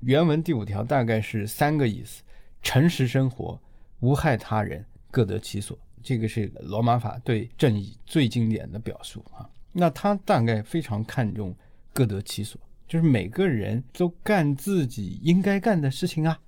[0.00, 2.22] 原文第五条大概是三个意思：
[2.62, 3.60] 诚实生活、
[4.00, 5.78] 无害他人、各得其所。
[6.02, 9.46] 这个是罗马法对正义最经典的表述啊。
[9.72, 11.54] 那他大概非常看重
[11.92, 16.38] 各得其所，就是每个人都干自己应该干的事情啊，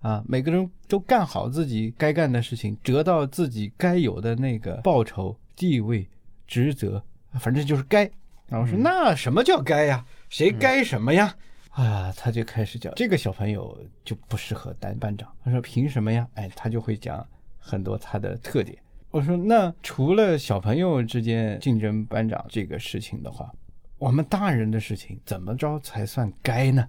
[0.00, 6.08] 啊，每个人都干好自己该干的事情，得到自己该有的那个报酬、地位、
[6.46, 7.02] 职责，
[7.40, 8.10] 反正就是该。
[8.48, 10.04] 然后说那什么叫该呀？
[10.28, 11.34] 谁该什么呀？
[11.70, 15.32] 啊，他就开始讲这个小朋友就不适合当班长。
[15.44, 16.28] 他说凭什么呀？
[16.34, 17.26] 哎，他就会讲
[17.58, 18.76] 很多他的特点。
[19.12, 23.52] 我说，那除了小朋友之间竞争班长这个事情的话，
[23.98, 26.88] 我们大人的事情怎么着才算该呢？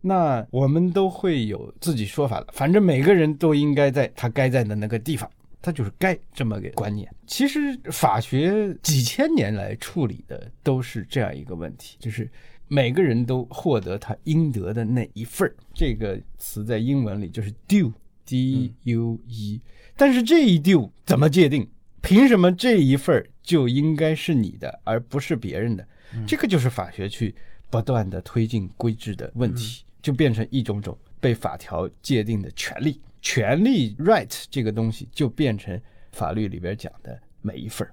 [0.00, 2.48] 那我们都会有自己说法的。
[2.52, 5.30] 反正每个人都应该在他该在的那个地方，
[5.62, 7.08] 他就是该这么个观念。
[7.28, 12.28] 其实法学几千年来处理的都是这样一个问题，就是
[12.66, 15.54] 每个人都获得他应得的那一份儿。
[15.72, 19.60] 这个词在英文里就是 due，d u e。
[20.00, 21.68] 但是这一 due 怎么界定？
[22.00, 25.86] 凭什么这一份就应该是你的，而不是别人的？
[26.26, 27.34] 这个就是法学去
[27.68, 32.98] 不断的推进规制的问题，就变成一种种被法条界定的权利。
[33.20, 35.78] 权利 right 这个东西就变成
[36.12, 37.86] 法律里边讲的每一份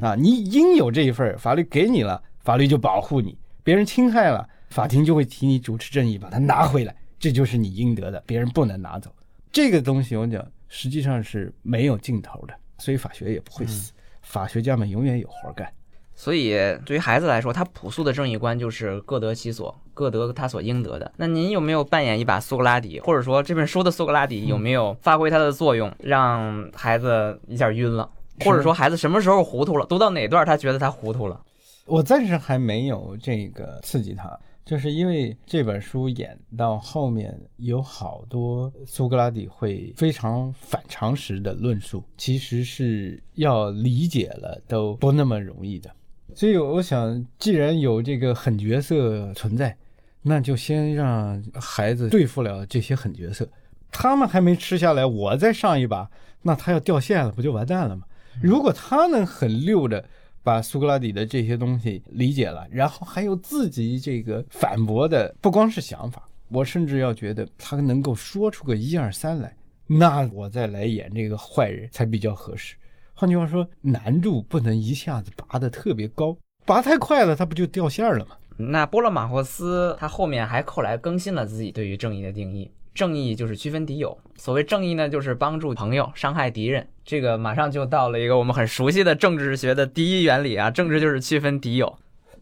[0.00, 3.30] 啊，你应有这一份法律给你了，法律就保护你；
[3.62, 9.14] 别人侵害了，法庭就会替你主持正义，把它拿回来，这就是你应得的，别人不能拿走。
[9.52, 10.44] 这个东西我讲。
[10.74, 15.70] 实际上是没有尽头的，所以法学也不会死，法学家们永远有活干。
[16.14, 16.52] 所以
[16.86, 21.12] 对于孩子来说，他朴素的正义观就是各得其所，各得他所应得的。
[21.18, 28.08] 那您有没有扮演一把苏格拉底，或者说这本书的苏格拉底有没有发挥他的作用，让孩子一下晕了，
[28.40, 31.38] 或者说孩子什么时候糊涂了，读到哪段他觉得他糊涂了？
[31.84, 34.38] 我暂时还没有这个刺激他。
[34.64, 45.90] 就是因为这本书演到后面有好多苏格拉底会非常反常识的论述，其实是要理解了都不那么容易的。
[46.34, 49.76] 所以我想，既然有这个狠角色存在，
[50.22, 53.48] 那就先让孩子对付了这些狠角色，
[53.90, 56.08] 他们还没吃下来，我再上一把，
[56.42, 58.06] 那他要掉线了，不就完蛋了吗？
[58.40, 60.04] 如果他能很溜的。
[60.42, 69.54] 把苏格拉底的这些东西理解了，然后还有自己这个反驳的，不光是想法，我甚至要觉得他能够说出个一二三来，
[69.86, 72.74] 那我再来演这个坏人才比较合适。
[73.14, 78.36] 换句话说，难度不能一下子拔得特别高，拔太快了，他不就掉线了吗？
[78.56, 82.70] 那波勒马霍斯他后面还后来更新了自己对于正义的定义。
[82.94, 86.86] 正义就是区分敌友，所谓正义呢，就是帮助朋友，伤害敌人。
[87.04, 91.98] 这个马上就到了一个我们很熟悉的政治学的第一原理啊，政治就是区分敌友。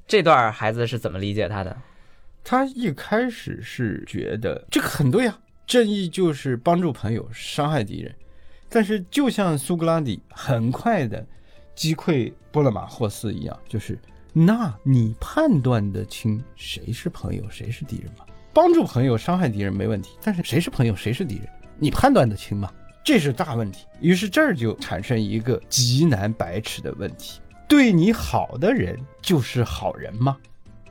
[0.06, 1.76] 这段孩子是怎么理解他的？
[2.42, 8.14] 他一开始是觉得这个很对啊，正义就是帮助朋友，伤害敌人。
[8.68, 11.24] 但是就像苏格拉底很快的
[11.74, 13.98] 击溃波勒马霍斯一样，就是
[14.32, 18.24] 那你判断得清谁是朋友，谁是敌人吗？
[18.52, 22.70] 帮助朋友，伤害敌人没问题，但是谁是朋友，谁是敌人，你判断得清吗？
[23.04, 23.86] 这是大问题。
[24.00, 30.36] 于是这儿就产生一个极难百尺的问题：对你好的人就是好人吗？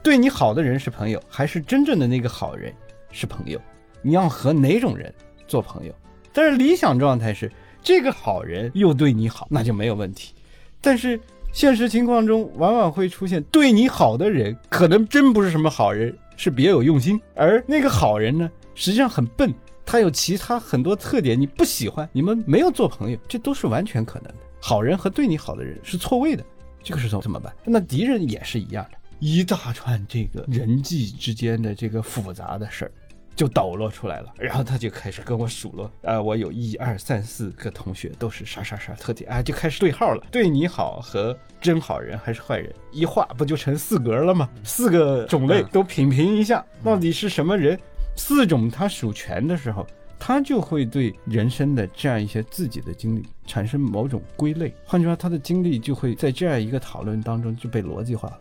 [0.02, 2.74] 对你好的人是朋友，还是真正的那个好人
[3.12, 3.60] 是朋友？
[4.02, 5.13] 你要和哪种人
[5.48, 5.93] 做朋友？
[6.32, 7.52] 但是理想状态是。
[7.82, 10.34] 这个好人又对你好，那就没有问题。
[10.82, 11.17] 但是
[11.54, 17.19] 现实情况中，往往会出现对你好的人，可能真不是什么好人，是别有用心。
[17.36, 19.54] 而那个好人呢，实际上很笨，
[19.86, 24.39] 他有其他很多特点你不喜欢，你们没有做朋友，这都是完全可能的。
[24.62, 26.45] 好人和对你好的人是错位的，
[26.82, 27.54] 这个时候怎么办？
[27.65, 32.91] 那敌人也是一样的，一大串这个人际之间的这个复杂的事儿。
[33.39, 40.21] 就抖落出来了，然后他就开始跟我数落，啊，我有一二三四个同学都是啥啥啥特点，啊，就开始对号了。
[40.30, 44.49] 对你好和真好人还是坏人，一画不就成四格了吗？
[44.65, 47.80] 四个种类都品评一下，到底是什么人？
[48.17, 49.88] 四种他数全的时候，
[50.19, 54.73] 他就会对人生的这样一些自己的经历产生某种归类。
[54.84, 58.39] 换句话，他的经历就会在这样一个讨论当中就被逻辑化了。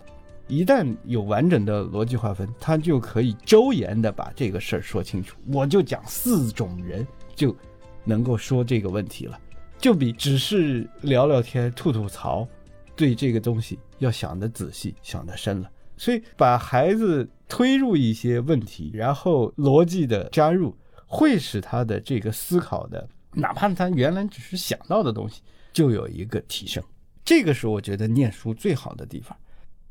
[0.49, 5.37] 一旦有完整的逻辑划分，他就可以周延的把这个事儿说清楚。
[5.53, 7.55] 我就讲四种人，就
[8.03, 9.39] 能够说这个问题了，
[9.79, 12.49] 就比只是聊聊天、吐吐槽，
[12.97, 15.71] 对这个东西要想的仔细、想的深了。
[15.99, 20.75] 所以，把孩子推入一些问题，然后逻辑的加入，
[21.07, 26.83] 会使他的这个思考的，哪怕他原来只是想到的东西，就有一个提升。
[27.25, 29.37] 这个是我觉得念书最好的地方。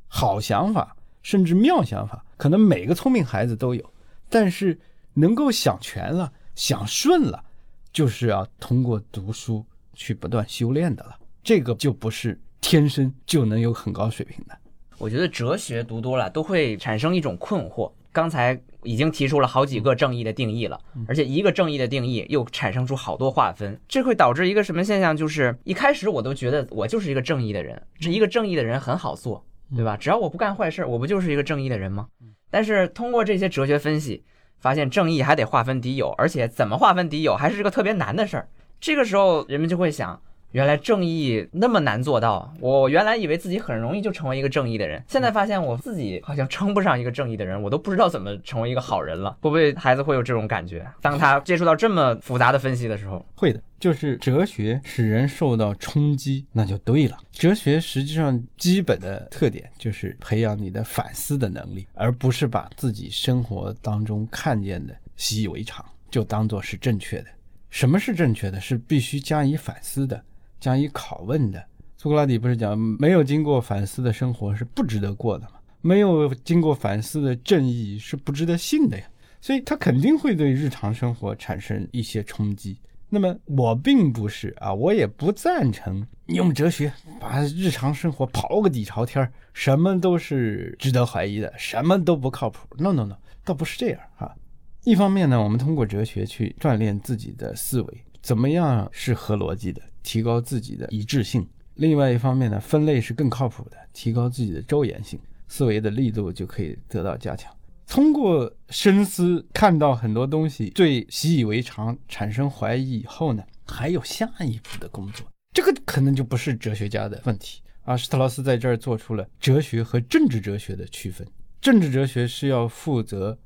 [0.08, 3.84] 好想法，甚至妙想法，可能每个聪明孩子都有，
[4.30, 4.80] 但是
[5.13, 7.43] 能够想全了、想顺了，
[7.91, 11.15] 就是要通过读书去不断修炼的了。
[11.43, 14.58] 这个就不是天生就能有很高水平的。
[14.98, 17.91] 我觉得哲学读多了都会产生一种困惑。
[18.12, 25.15] 刚才已经提出了好几个正义的定义了，而且一个正义的定义又产生出好多划分，这会导致一个什么现象？
[25.15, 29.46] 就是一开始我都觉得我就是一个正义的人，这一个正义的人很好做。
[29.75, 29.97] 对吧？
[29.97, 32.08] 只要我不干坏事，我不就是一个正义的人吗？
[32.49, 34.23] 但是通过这些哲学分析，
[34.60, 38.47] 发现正义还得划分敌友，而且怎么划分敌友还是个特别难的事儿。
[38.80, 40.21] 这个时候，人们就会想。
[40.58, 49.38] 原来正义那么难做到，我原来以为自己很容易就成为一个正义的人，现在发现我自己好像称不上一个正义的人，我都不知道怎么成为一个好人了。
[49.39, 50.84] 会不会孩子会有这种感觉？
[51.00, 53.62] 当他接触到这么复杂的分析的时候，会的。
[53.80, 57.15] 就是哲学使人受到冲击，那就对了。
[57.32, 67.28] 哲学实际上基本的特点就是培养你的反思的能力，而不是把自己生活当中看见的习以为常就当做是正确的。
[67.70, 68.60] 什么是正确的？
[68.60, 70.24] 是必须加以反思的。
[70.60, 71.63] 加以拷问的，
[71.98, 75.52] 苏格拉底不是讲没有经过反思的生活是不值得过的吗？
[75.82, 79.06] 没有经过反思的正义是不值得信的呀。
[79.39, 82.80] 所以他肯定会对日常生活产生一些冲击。
[83.08, 86.91] 那么我并不是啊，我也不赞成用哲学
[87.22, 92.67] 把日常生活刨个底朝天，什么都是值得怀疑的，什么都不靠谱。
[92.78, 93.15] No No No，
[93.46, 94.36] 倒不是这样哈。
[94.84, 99.82] 一方面呢，我们通过哲学去锻炼自己的思维，怎么样是合逻辑的？
[100.08, 101.46] 提高自己的一致性。
[101.76, 107.54] 另外一方面呢，分类是更靠谱的，提高自己的周延性，思维的力度就可以得到加强。
[107.86, 115.28] 通过深思，看到很多东西，对习以为常产生怀疑以后呢，还有下一步的工作。
[115.52, 117.98] 这个可能就不是哲学家的问题啊。
[117.98, 121.28] 施特劳斯在这儿做出了哲学和政治哲学的区分。
[121.60, 123.38] 政治哲学是要负责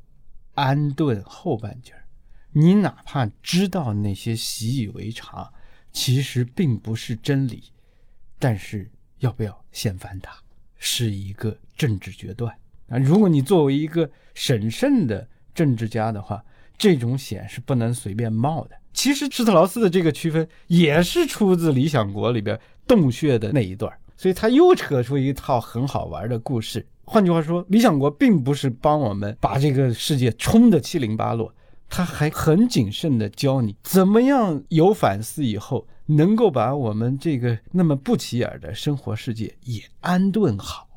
[0.54, 2.04] 安顿后半截儿，
[2.52, 5.52] 你哪怕知道那些习以为常。
[5.92, 7.64] 其实并不是真理，
[8.40, 10.34] 但是要不要掀翻它，
[10.78, 12.56] 是一个政治决断
[12.90, 12.98] 啊！
[12.98, 16.44] 如果你作为一个审慎的政治家的话，
[16.78, 18.76] 这种险是不能随便冒的。
[18.94, 26.86] 其实施特劳斯的这个区分也是出自《理想国》里边洞穴的那一段，所以他又扯出一套很好玩的故事。
[27.04, 31.54] 换句话说，《理想国》并不是帮我们把这个世界冲得七零八落。
[31.92, 40.88] 他还很谨慎地教你怎么样有反思以后，能够把我们这个那么不起眼的生活世界也安顿好。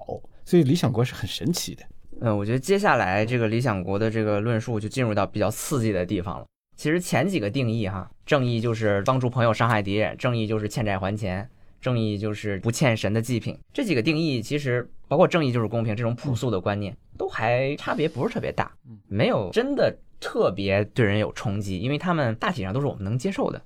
[0.47, 1.82] 所以理想国是很神奇的。
[2.20, 6.47] 嗯，我觉得接下来这个理想国的这个论述就进入到比较刺激的地方了。
[6.76, 11.49] 其实前几个定义哈，正义就是帮助朋友伤害敌人，正义就是欠债还钱，
[11.80, 13.59] 正义就是不欠神的祭品。
[13.72, 18.70] 这几个定义其实包括正义就是公平这种朴素的观念，都还差别不是特别大，
[19.09, 23.60] 没有真的特别对人有冲击，因为他们大体上都是我们能接受的。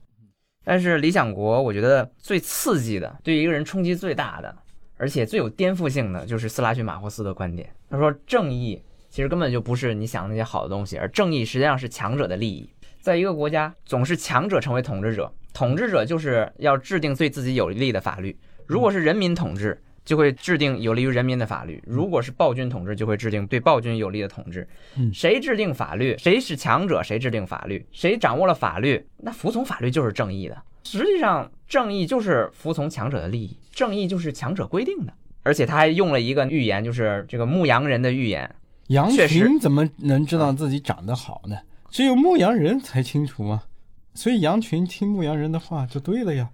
[0.64, 4.54] 但是《理想国》，我觉得最刺激的，对一个人冲击最大的，
[4.96, 7.68] 而且最有颠覆性的，就是斯拉逊马霍斯的观点。
[7.88, 12.68] 他说，正义其实根本就不是你想的那些好的东西，而正义实际上是强者的利益。
[13.00, 18.36] 在一个国家，总是强者成为统治者，统治者就是要制定对自己有利的法律。
[18.66, 24.66] 如果是人民统治，就会制定有利于人民的法律；如果是暴君统治，就会制定对暴君有利的统治。
[25.12, 30.56] 谁制定法律，谁是强者，谁制定法律，谁掌握了法律，那服从法律就是正义的。
[30.82, 35.12] 实际上，正义就是服从强者的利益，正义就是强者规定的。
[35.42, 38.50] 而且他还用了一个预言，就是这个牧羊人的预言。
[38.86, 41.58] 羊群怎么能知道自己长得好呢？
[41.90, 43.64] 只有牧羊人才清楚吗？
[44.14, 46.48] 所以羊群听牧羊人的话就对了呀。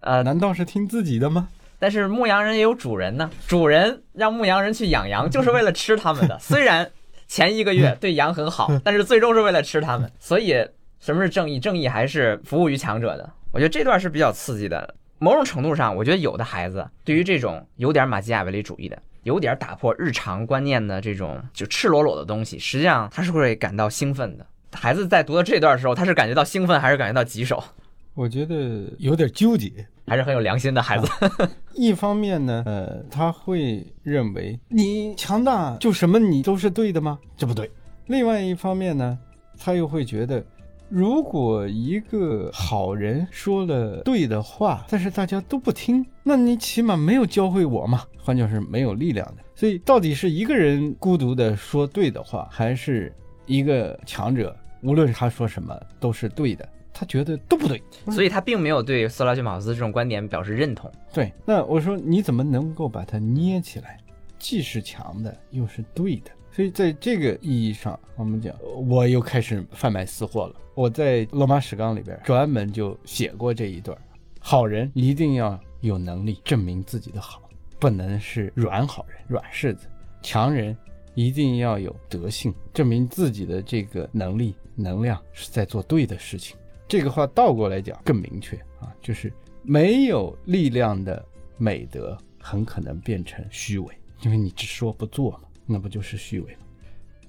[0.00, 1.48] 呃，难道是听自己的吗？
[1.78, 6.38] 但是牧羊人也有主人呢，主人让牧羊人去养羊，就是为了吃他们的。
[6.40, 6.90] 虽然
[7.26, 10.10] 前一个月对羊很好， 但是最终是为了吃他们。
[10.18, 10.54] 所以，
[11.00, 11.60] 什么是正义？
[11.60, 13.30] 正义还是服务于强者的。
[13.52, 14.94] 我觉得这段是比较刺激的。
[15.18, 24.46] 某种程度上，我觉得有的孩子对于这种有点马基雅维利主义的、有点打破日常观念的这种就赤裸裸的东西，实际上他是会感到兴奋的。
[24.72, 27.64] 孩子在读到这段的时候，他是感觉到兴奋，还是感觉到棘手？
[28.12, 29.86] 我觉得有点纠结。
[30.06, 31.08] 还是很有良心的孩子。
[31.74, 37.18] 一方面呢，呃，他会认为你强大就什么你都是对的吗？
[37.36, 37.70] 这不对。
[38.06, 39.18] 另外一方面呢，
[39.58, 40.42] 他又会觉得，
[40.88, 48.04] 如果一个好人说了对的话，但是大家都不听，那你起码没有教会我嘛。
[48.18, 49.42] 换句话说，没有力量的。
[49.54, 53.12] 所以，到底是一个人孤独的说对的话，还是
[53.46, 56.68] 一个强者，无论他说什么都是对的？
[56.98, 60.90] 他觉得都不对，所以他并没有对斯拉逊马斯这种观点表示认同。
[61.12, 64.00] 对，那我说你怎么能够把它捏起来，
[64.38, 66.30] 既是强的又是对的？
[66.50, 68.54] 所以在这个意义上，我们讲，
[68.88, 70.54] 我又开始贩卖私货了。
[70.74, 73.96] 我在罗马史纲里边专门就写过这一段：
[74.40, 77.42] 好人一定要有能力证明自己的好，
[77.78, 79.86] 不能是软好人、软柿子；
[80.22, 80.74] 强人
[81.14, 86.56] 一定要有德性，证明自己的这个能力、能量是在做对的事情。
[86.88, 89.32] 这个话倒过来讲更明确啊，就是
[89.62, 91.24] 没有力量的
[91.56, 96.60] 美德很可能变成虚伪，因为你只说不做嘛，那不就是虚伪吗？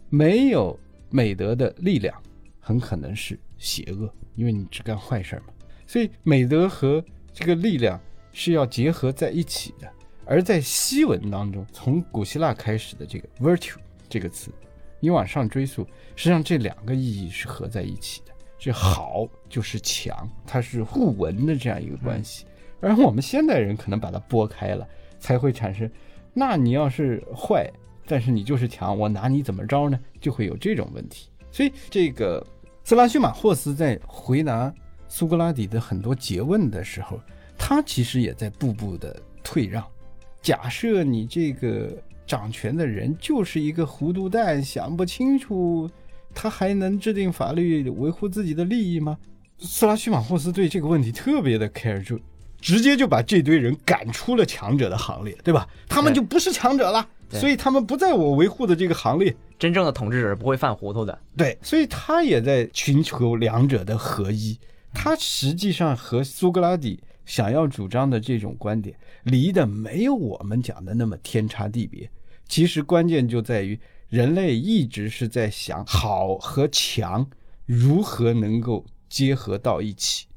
[0.10, 0.80] 没有
[1.10, 2.16] 美德的力量
[2.60, 5.54] 很可能是邪恶，因为你只干坏事嘛。
[5.88, 7.04] 所以美德和
[7.34, 8.00] 这个力量
[8.32, 9.92] 是要结合在一起的。
[10.26, 13.78] 而在西文当中，从古希腊开始的这个 virtue
[14.10, 14.52] 这个词，
[15.00, 18.34] 你往上追溯，实际上这两个意义是合在一起的。
[18.60, 22.46] 是好就是强，它是互文的这样一个关系，
[22.82, 24.88] 而我们现代人可能把它拨开了，
[25.20, 25.90] 才会产生。
[26.34, 27.72] 那你要是坏，
[28.06, 30.00] 但是你就是强，我拿你怎么着呢？
[30.20, 31.30] 就会有这种问题。
[31.52, 32.46] 所以这个
[32.84, 34.74] 斯拉须马霍斯在回答
[35.08, 37.20] 苏格拉底的很多诘问的时候，
[37.58, 39.84] 他其实也在步步的退让。
[40.42, 41.92] 假设你这个
[42.26, 45.90] 掌权的人就是一个糊涂蛋，想不清楚。
[46.40, 49.18] 他还能制定法律维护自己的利益吗？
[49.58, 52.20] 斯拉须马霍斯对这个问题特别的 care，就
[52.62, 55.68] 直接就把这堆人赶出了强者的行列，对吧？
[55.90, 59.36] 他们就不是强者了，所以他们不在我维护的这个行列。
[59.58, 61.20] 真正的统治者是不会犯糊涂的。
[61.36, 64.56] 对，所以他也在寻求两者的合一。
[64.94, 72.08] 他实际上和苏格拉底想要主张的这种观点离得没有我们讲的那么天差地别。
[72.48, 73.80] 其实关键就在于。
[74.10, 77.30] 人类一直是在想好和强
[77.66, 80.28] 如何能够结合到一起，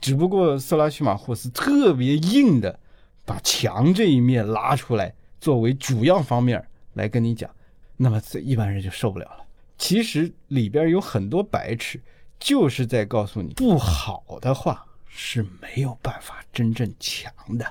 [0.00, 2.80] 只不过色拉西马霍斯特别硬的
[3.26, 7.50] 把强这一面拉出来作为主要方面来跟你讲，
[7.96, 9.44] 那么这一般人就受不了了。
[9.76, 12.00] 其实里边有很多白痴，
[12.38, 17.70] 就是在告诉你不好的话是没有办法真正强的，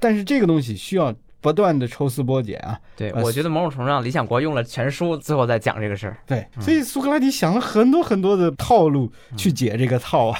[0.00, 1.14] 但是这个东西需要。
[1.44, 2.80] 不断的抽丝剥茧啊！
[2.96, 6.16] 对，我觉得某种程度上，理想国用了全书，最后再讲这个事儿。
[6.26, 10.38] 对，所以苏格拉底想了很多很多的套路去解这个套啊。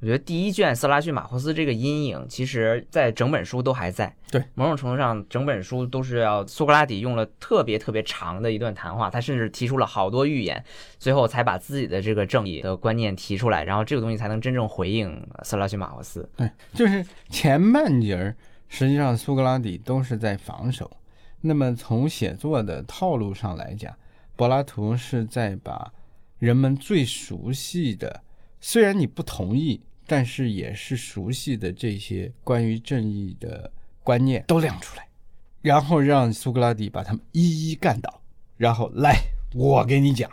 [0.00, 4.14] 我觉得第一卷色拉逊马霍斯这个阴影，其实在整本书都还在。
[4.30, 10.62] 对，某种程度上，整本书都是要苏格拉底用了特别特别长的一段谈话，他甚至提出了好多预言，
[11.00, 16.30] 最后才把自己的这个正义的观念提出来，然后这个东西才能真正回应色拉逊马霍斯。
[16.36, 18.36] 对，就是前半截儿。
[18.68, 20.90] 实际上，苏格拉底都是在防守。
[21.40, 23.96] 那么，从写作的套路上来讲，
[24.36, 25.92] 柏拉图是在把
[26.38, 28.22] 人们最熟悉的，
[28.60, 33.70] 虽然你不同意，但是也是熟悉的这些关于正义的
[34.02, 35.08] 观念都亮出来，
[35.62, 38.20] 然后让苏格拉底把他们一一干倒，
[38.56, 39.16] 然后来，
[39.54, 40.30] 我给你讲，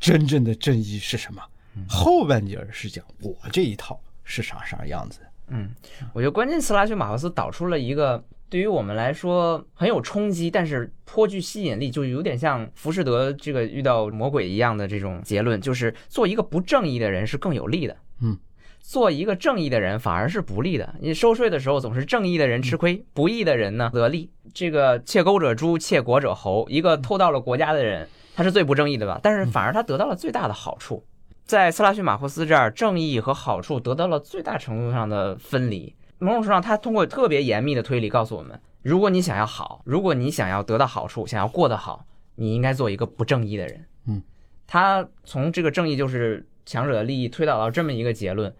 [0.00, 1.42] 真正的正义是什么。
[1.86, 5.20] 后半截是讲我这一套是啥啥样子。
[5.48, 5.70] 嗯，
[6.12, 17.96] 我觉得关键词拉修马克思导出了一个对于我们来说很有冲击，但是颇具吸引力，就有点像浮士德这个遇到魔鬼一样的这种结论，就是做一个不正义的人是更有利的。
[18.22, 18.36] 嗯，
[18.80, 20.94] 做一个正义的人反而是不利的。
[21.00, 24.30] 你收税的时候总是正义的人吃亏，不义的人呢得利。
[24.54, 29.20] 这个窃钩者诛，窃国者侯，一个偷盗了国家的人，他是最不正义的吧？
[29.22, 31.04] 但是反而他得到了最大的好处。
[31.46, 35.94] 在斯拉逊马霍斯这儿，正义和好处得到了最大程度上的分离。
[36.18, 43.84] 某种程度上，他通过特别严密的推理告诉我们：如果你想要好，如果你想要得到好处，想要过得好，你应该做一个不正义的人。
[44.08, 44.20] 嗯，
[44.66, 48.52] 他从这个正义就是强者的利益推导到这么一个结论，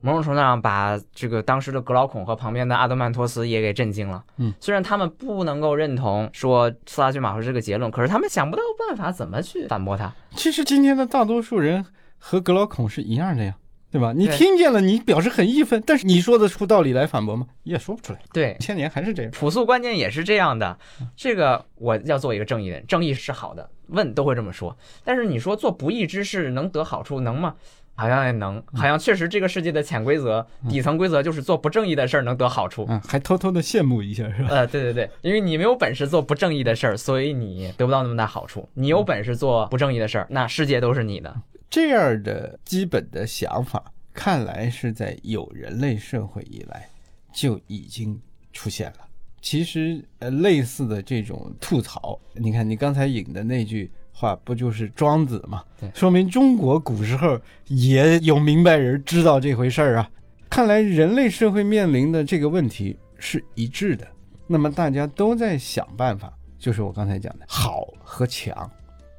[0.00, 4.24] 某种程度上把这个当时的格劳孔和旁边的阿德曼托斯也给震惊了。
[4.38, 10.12] 嗯，虽然他们不能够认同说斯拉逊马霍斯这个结论，可是他们想不到办法怎么去反驳他。
[10.34, 11.86] 其实今天的大多数人。
[12.18, 13.56] 和格老孔是一样的呀，
[13.90, 14.12] 对吧？
[14.14, 17.46] 你听见了，你表示很义愤，但是你说得出道理来反驳吗？
[17.62, 18.18] 也说不出来。
[18.32, 19.30] 对，千年还是这样。
[19.32, 20.78] 朴素观念也是这样的。
[21.16, 24.76] 这个我要做一个正义人，正义是好的，问都会这么说。
[25.04, 27.54] 但是你说做不义之事能得好处，能吗？
[27.96, 32.86] 好像也能，好像确实这个世界的潜规则、底层规则就是做不正义的事儿能得好处。
[32.88, 34.48] 嗯，还偷偷的羡慕一下，是吧？
[34.50, 38.68] 呃，对对对，因为你没有本事做不正义的事儿，所以你得不到那么大好处。
[38.74, 41.34] 你有本事做不正义的事儿，那世界都是你的。
[41.70, 43.82] 这样的基本的想法，
[44.12, 46.88] 看来是在有人类社会以来
[47.32, 48.20] 就已经
[48.52, 48.98] 出现了。
[49.42, 55.90] 其实，呃，类似的这种吐槽，你看你刚才引的那句话，不就是庄子吗对？
[55.94, 60.10] 说明中国古时候也有明白人知道这回事儿啊。
[60.48, 64.06] 看来人类社会面临的这个问题是一致的。
[64.46, 68.70] 那么大家都在想办法，就是我刚才讲的好和强，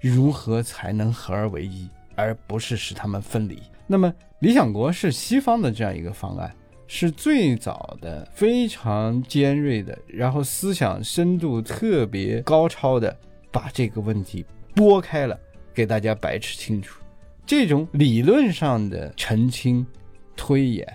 [0.01, 3.61] 如何才能合而为一，而不是使他们分离。
[3.85, 6.51] 那么理想国是西方的这样一个方案，
[6.87, 13.15] 是最早的、非常尖锐的，然后思想深度特别高超的，
[13.51, 14.45] 把这个问题
[14.77, 15.37] 拨开了，
[15.73, 17.01] 给大家摆扯清楚。
[17.47, 19.83] 这种理论上的澄清、
[20.35, 20.87] 推演，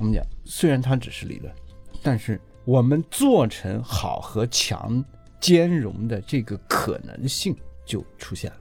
[0.00, 1.54] 我们讲，虽然它只是理论，
[2.02, 5.04] 但是我们做成好和强
[5.38, 7.54] 兼容的这个可能性
[7.86, 8.56] 就出现了。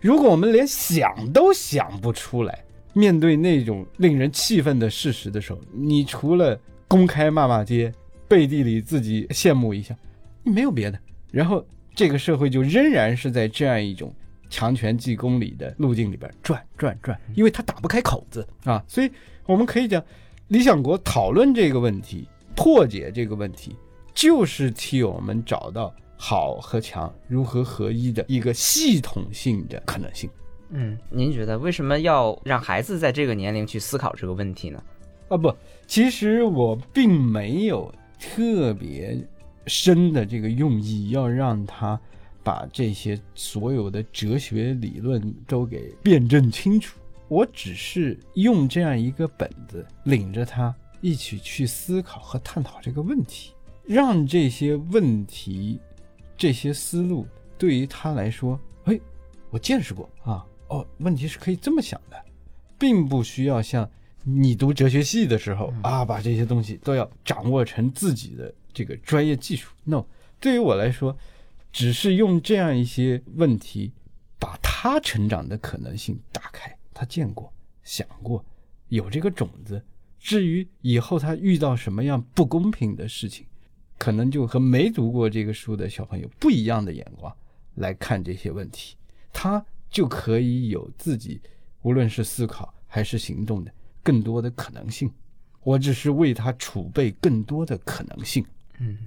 [0.00, 6.56] 如果我们连想都想不出来，面对那种令人气愤的事实的时候，你除了
[6.86, 7.92] 公开骂骂街，
[8.28, 9.92] 背地里自己羡慕一下，
[10.44, 10.96] 你没有别的。
[11.32, 11.66] 然后
[11.96, 14.14] 这个社会就仍然是在这样一种
[14.50, 18.84] 强权即公理的路径里边转转转，因为它打不开口子啊。
[18.86, 19.10] 所以
[19.46, 20.04] 我们可以讲，
[20.48, 23.74] 理想国讨论这个问题，破解这个问题，
[24.12, 30.28] 就是替我们找到好和强如何合一的一个系统性的可能性。
[30.70, 34.82] 嗯，您觉得为什么要让孩子在这个年龄去思考这个问题呢？
[35.28, 35.54] 啊不，
[35.86, 39.16] 其实我并没有特别
[39.66, 42.00] 深的这个用意，要让他
[42.50, 46.98] 把这些所有的哲学理论都给辩证清楚。
[47.28, 53.52] 我只是用这样一个本子，领着他一起去思考和探讨这个问题，
[53.84, 55.78] 让这些问题、
[56.36, 57.24] 这些思路
[57.56, 59.00] 对于他来说，嘿，
[59.50, 62.20] 我见识过啊，哦，问题是可以这么想的，
[62.76, 63.88] 并不需要像
[64.24, 69.70] 你读哲学系的时候啊，把这些东西都要掌握成自己的这个专业技术。
[69.84, 70.04] No，
[70.40, 71.16] 对于我来说，
[71.72, 73.92] 只是用这样一些问题，
[74.38, 76.76] 把他成长的可能性打开。
[76.92, 77.52] 他见过、
[77.82, 78.44] 想过，
[78.88, 79.82] 有这个种子。
[80.18, 83.46] 至于以后他遇到什么样不公平的事情，
[83.96, 87.34] 可能就和没读过这个书的小朋友不一样的眼光
[87.76, 88.96] 来看这些问题，
[89.32, 91.40] 他就可以有自己
[91.82, 95.10] 无论是思考还是行动的更多的可能性。
[95.62, 98.44] 我只是为他储备更多的可能性。
[98.78, 98.98] 嗯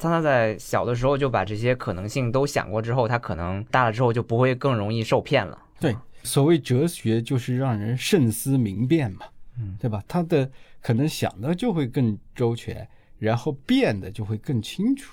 [0.00, 5.58] 当他在小的时候就把这些可能性都想过之后，他可能大了之后就不会更容易受骗了。
[5.78, 9.26] 对，所谓哲学就是让人慎思明辨嘛，
[9.58, 10.02] 嗯，对吧？
[10.08, 12.88] 他的可能想的就会更周全，
[13.18, 15.12] 然后变的就会更清楚。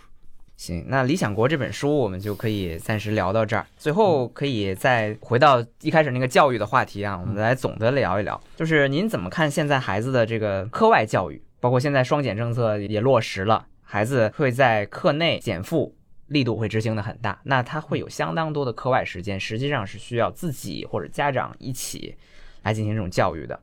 [0.56, 3.68] 行，那《理想国》这本书我们就可以暂时聊到这儿。
[3.78, 11.42] 最后可以再回到一开始那个教育的话题啊，我们来总的聊一聊，就是您怎么看现在孩子的这个课外教育？
[11.60, 15.96] 包括现在双减政策也落实了，孩子会在课内减负
[16.28, 22.18] 力度会执行的很大，那他会有相当多的课外时间，实际上是需要自己或者家长一起
[22.64, 23.58] 来进行这种教育的。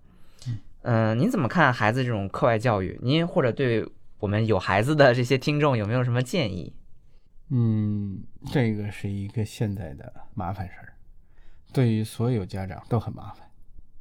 [0.80, 2.98] 嗯、您怎么看孩子这种课外教育？
[3.02, 3.86] 您或者对
[4.18, 6.74] 我们有孩子的这些听众有没有什么建议？
[7.50, 10.94] 嗯，这个是一个现在的麻烦事儿，
[11.70, 13.46] 对于所有家长都很麻烦。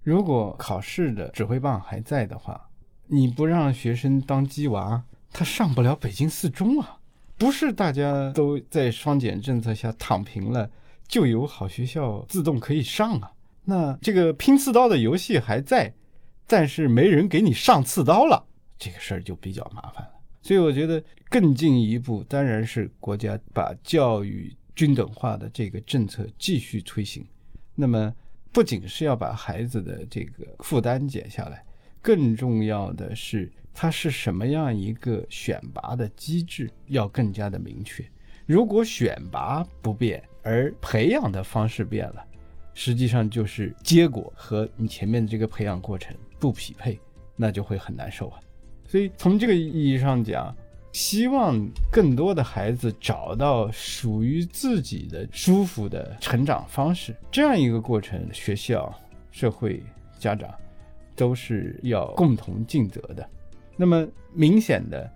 [0.02, 2.70] 如果考试的指挥棒还在的话，
[3.08, 5.04] 你不让学生当鸡娃，
[5.34, 7.00] 他上不了北京四中啊！
[7.38, 10.70] 不是大家都在双减政策下躺平了，
[11.08, 13.32] 就有好学校自动可以上啊。
[13.66, 15.94] 那这个拼刺刀的游戏还在，
[16.46, 18.46] 但是没人给你上刺刀了，
[18.78, 20.12] 这个事儿就比较麻烦了。
[20.42, 27.26] 所以我觉得更进一步，当然是国家把教育均等化的这个政策继续推行。
[27.74, 28.14] 那么，
[28.52, 31.66] 不仅是要把孩子的这个负担减下来，
[32.02, 38.06] 更重要的是，它是什么样一个选拔的机制要更加的明确。
[38.46, 42.24] 如果选拔不变，而培养的方式变了，
[42.74, 47.00] 实际上就是结果和你前面的这个培养过程不匹配，
[47.36, 48.40] 那就会很难受啊。
[48.86, 50.56] 所以从这个意义上讲，
[50.92, 51.58] 希望
[51.92, 58.94] 更多的孩子找到属于自己的舒服的成长方式，这样一个过程，学校、
[59.32, 59.82] 社会、
[60.20, 60.54] 家长
[61.16, 63.28] 都是要共同尽责的。
[63.76, 65.10] 那么明显的，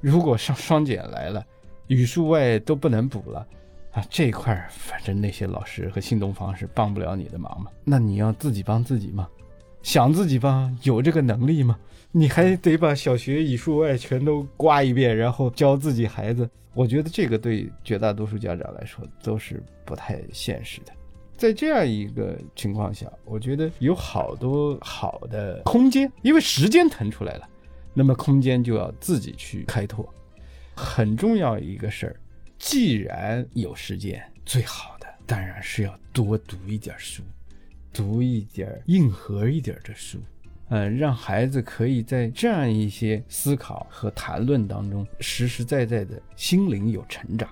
[0.00, 1.44] 如果上双减来了，
[1.86, 3.46] 语数外都不能补了。
[3.92, 9.26] 啊，这一块儿反正那些老师和新东方是帮不了你的忙嘛，那你要自己帮自己吗？
[9.82, 11.78] 想自己帮，有这个能力吗？
[12.12, 16.48] 你还得把小学语数外全都刮一遍，然后教自己孩子。
[16.74, 20.92] 我觉得这个对绝大多数家长来说都是不太现实的。
[21.36, 27.48] 在这样一个情况下，我觉得有好多好的空间，因为时间腾出来了，
[27.98, 30.06] 那么空间就要自己去开拓。
[30.74, 32.16] 很重要一个事儿，
[32.58, 37.22] 既然有时间，最好的当然是要多读一点书，
[37.94, 40.18] 读一点硬核一点的书。
[40.68, 47.48] 嗯，让孩子可以在这样一些思考和谈论当中，实实在在的心灵有成长，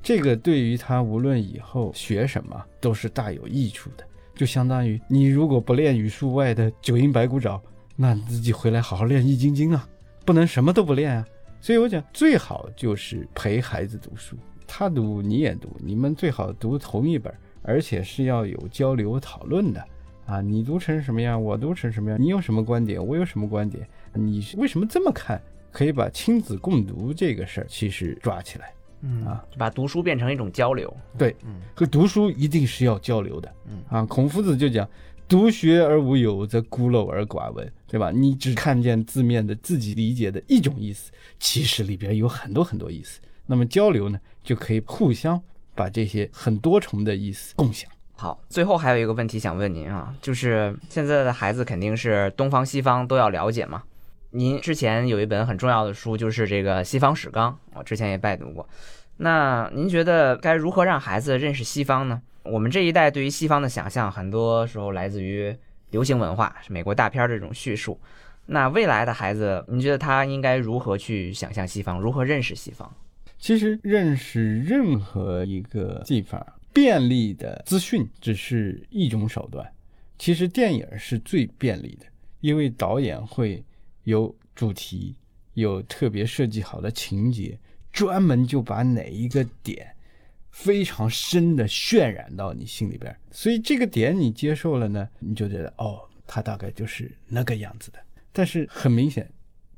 [0.00, 4.04] 这个对于他无论以后学什么都是大有益处的。
[4.32, 7.60] 就相当于你如果不练语数外的九阴白骨爪，
[8.02, 9.86] 那你自己回来好好练易筋经啊，
[10.24, 11.26] 不能什么都不练啊。
[11.60, 14.34] 所以我讲最好就是陪孩子读书，
[14.66, 17.30] 他读你也读，你们最好读同一本，
[17.60, 19.84] 而且是要有交流讨论的。
[20.24, 25.38] 啊，你读成什么样，我读成什么样，你有什么观点，我有什么观点，你为什么这么看？
[25.70, 28.72] 可以把亲子共读这个事儿其实抓起来，
[29.02, 30.96] 嗯啊，就把读书变成一种交流。
[31.18, 34.88] 对，嗯和读书一定是要交流的，嗯啊，孔夫子就讲，
[35.30, 38.10] 独学而无友，则孤陋而寡闻，对吧？
[38.10, 43.20] 你只看见字面的自己理解的一种意思，其实里边有很多很多意思。
[43.46, 45.40] 那么交流呢，就可以互相
[45.76, 47.88] 把这些很多重的意思共享。
[48.16, 53.84] 好，最后还有一个问题想问您啊，就是现在的孩子肯定是东方西方都要了解嘛。
[54.30, 58.68] 您之前有一本很重要的书，就是这个《西方史纲》，我之前也拜读过。
[59.22, 62.22] 那您觉得该如何让孩子认识西方呢？
[62.42, 65.54] 我们这一代对于西方的想象，很多时候来自于
[65.90, 68.00] 流行文化，美国大片这种叙述。
[68.46, 72.90] 那未来的孩子，您觉得他应该如何去想象西方，如何认识西方？
[73.38, 79.70] 其实认识任何一个地方便利的资讯只是一种手段，
[80.18, 82.06] 其实电影是最便利的，
[82.40, 83.62] 因为导演会
[84.04, 85.14] 有主题，
[85.52, 87.58] 有特别设计好的情节，
[87.92, 89.94] 专门就把哪一个点
[90.50, 97.98] 非常深的渲染到你心里边，所以这个点你接受了呢，你就觉得哦，它大概就是那个样子的。
[98.32, 99.28] 但是很明显，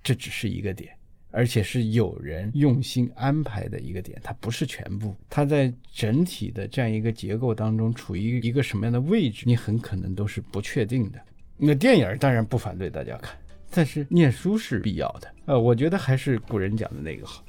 [0.02, 0.92] 这只是一个点。
[1.34, 11.18] 而且是有人用心安排的一个点，它不是全部，它在整体的这样一个结构当中处于一个什么样的位置，你很可能都是不确定的。
[11.56, 13.34] 那电影当然不反对大家看，
[13.70, 15.34] 但是念书是必要的。
[15.46, 17.42] 呃，我觉得还是古人讲的那个好，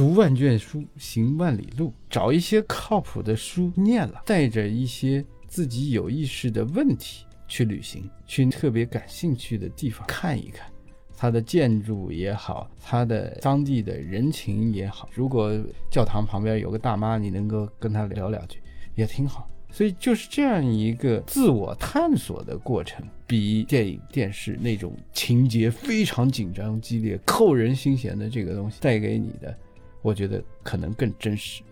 [0.00, 10.66] 读万卷书，行万里路，找一些靠谱的书念了，带着一些自己有意识的问题去旅行，去特别感兴趣的地方看一看。
[11.14, 15.52] 它的建筑也好，它的当地的人情也好，如果
[15.90, 18.58] 教堂旁边有个大妈，你能够跟她聊两句，
[18.94, 19.50] 也挺好。
[19.70, 29.54] 所以就是这样一个自我探索的过程，比电影、电视那种情节非常紧张、激烈、扣人心弦的这个东西带给你的，
[30.02, 31.62] 我觉得可能更真实。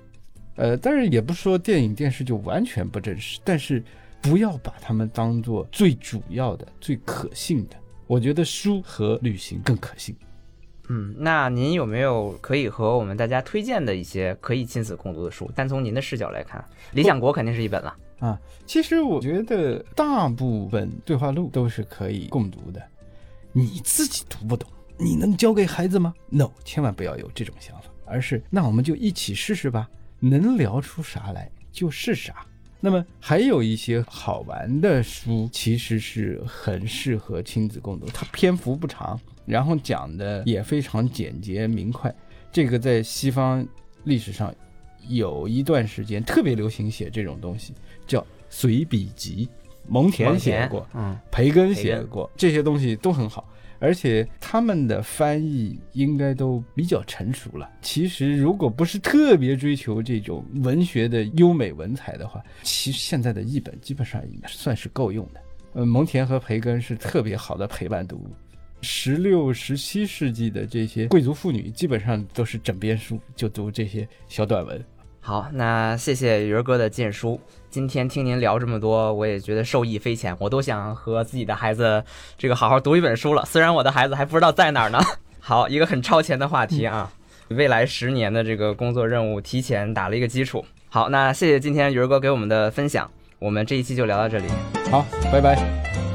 [0.56, 3.82] 呃，但是也不是说电影、电视就完全不真实，但是
[4.20, 7.76] 不要把它们当做最主要的、最可信的。
[8.06, 10.16] 我觉得书和旅行更可信。
[10.88, 15.50] 嗯，那您有没有可以和我们大家推荐的一些可以亲子共读的书？
[15.54, 16.60] 单从您的视角来看，
[16.92, 17.94] 《理想国》肯定是一本了。
[18.18, 22.82] 啊，其实我觉得大部分对话录都是可以共读的。
[23.52, 29.88] 你自己读不懂，你能教给孩子吗？No，千万不要有这种想法，而是那我们就一起试试吧，
[30.20, 32.46] 能聊出啥来就是啥。
[32.80, 42.14] 那么还有一些好玩的书，其实是很适合亲子共读，它篇幅不长，然后讲的也非常简洁明快。
[42.52, 43.66] 这个在西方
[44.04, 44.54] 历史上
[45.08, 47.74] 有一段时间特别流行写这种东西，
[48.06, 49.48] 叫随笔集。
[49.90, 53.48] 蒙恬写过，嗯，培根写过，这些东西都很好，
[53.78, 57.70] 而且他们的翻译应该都比较成熟了。
[57.80, 65.40] 其实，如果不是特别追求这种文学的优美文采的话，其实现在的译本基本上也算是够用的。
[65.74, 68.26] 呃，蒙恬和培根是特别好的陪伴读物。
[68.80, 74.84] 十六、十七世纪的这些贵族妇女基本上都是枕边书，就读这些小短文。
[75.28, 77.38] 好，那谢谢鱼儿哥的荐书。
[77.68, 80.34] 今天听您聊这么多，我也觉得受益匪浅。
[80.38, 82.02] 我都想和自己的孩子
[82.38, 83.44] 这个好好读一本书了。
[83.44, 84.98] 虽然我的孩子还不知道在哪儿呢。
[85.38, 87.12] 好，一个很超前的话题啊，
[87.48, 90.64] 未来十年的这个工作任务提前打了一个基础。
[90.88, 93.10] 好，那谢谢今天鱼儿哥给我们的分享。
[93.38, 94.46] 我们这一期就聊到这里。
[94.90, 96.07] 好，拜拜。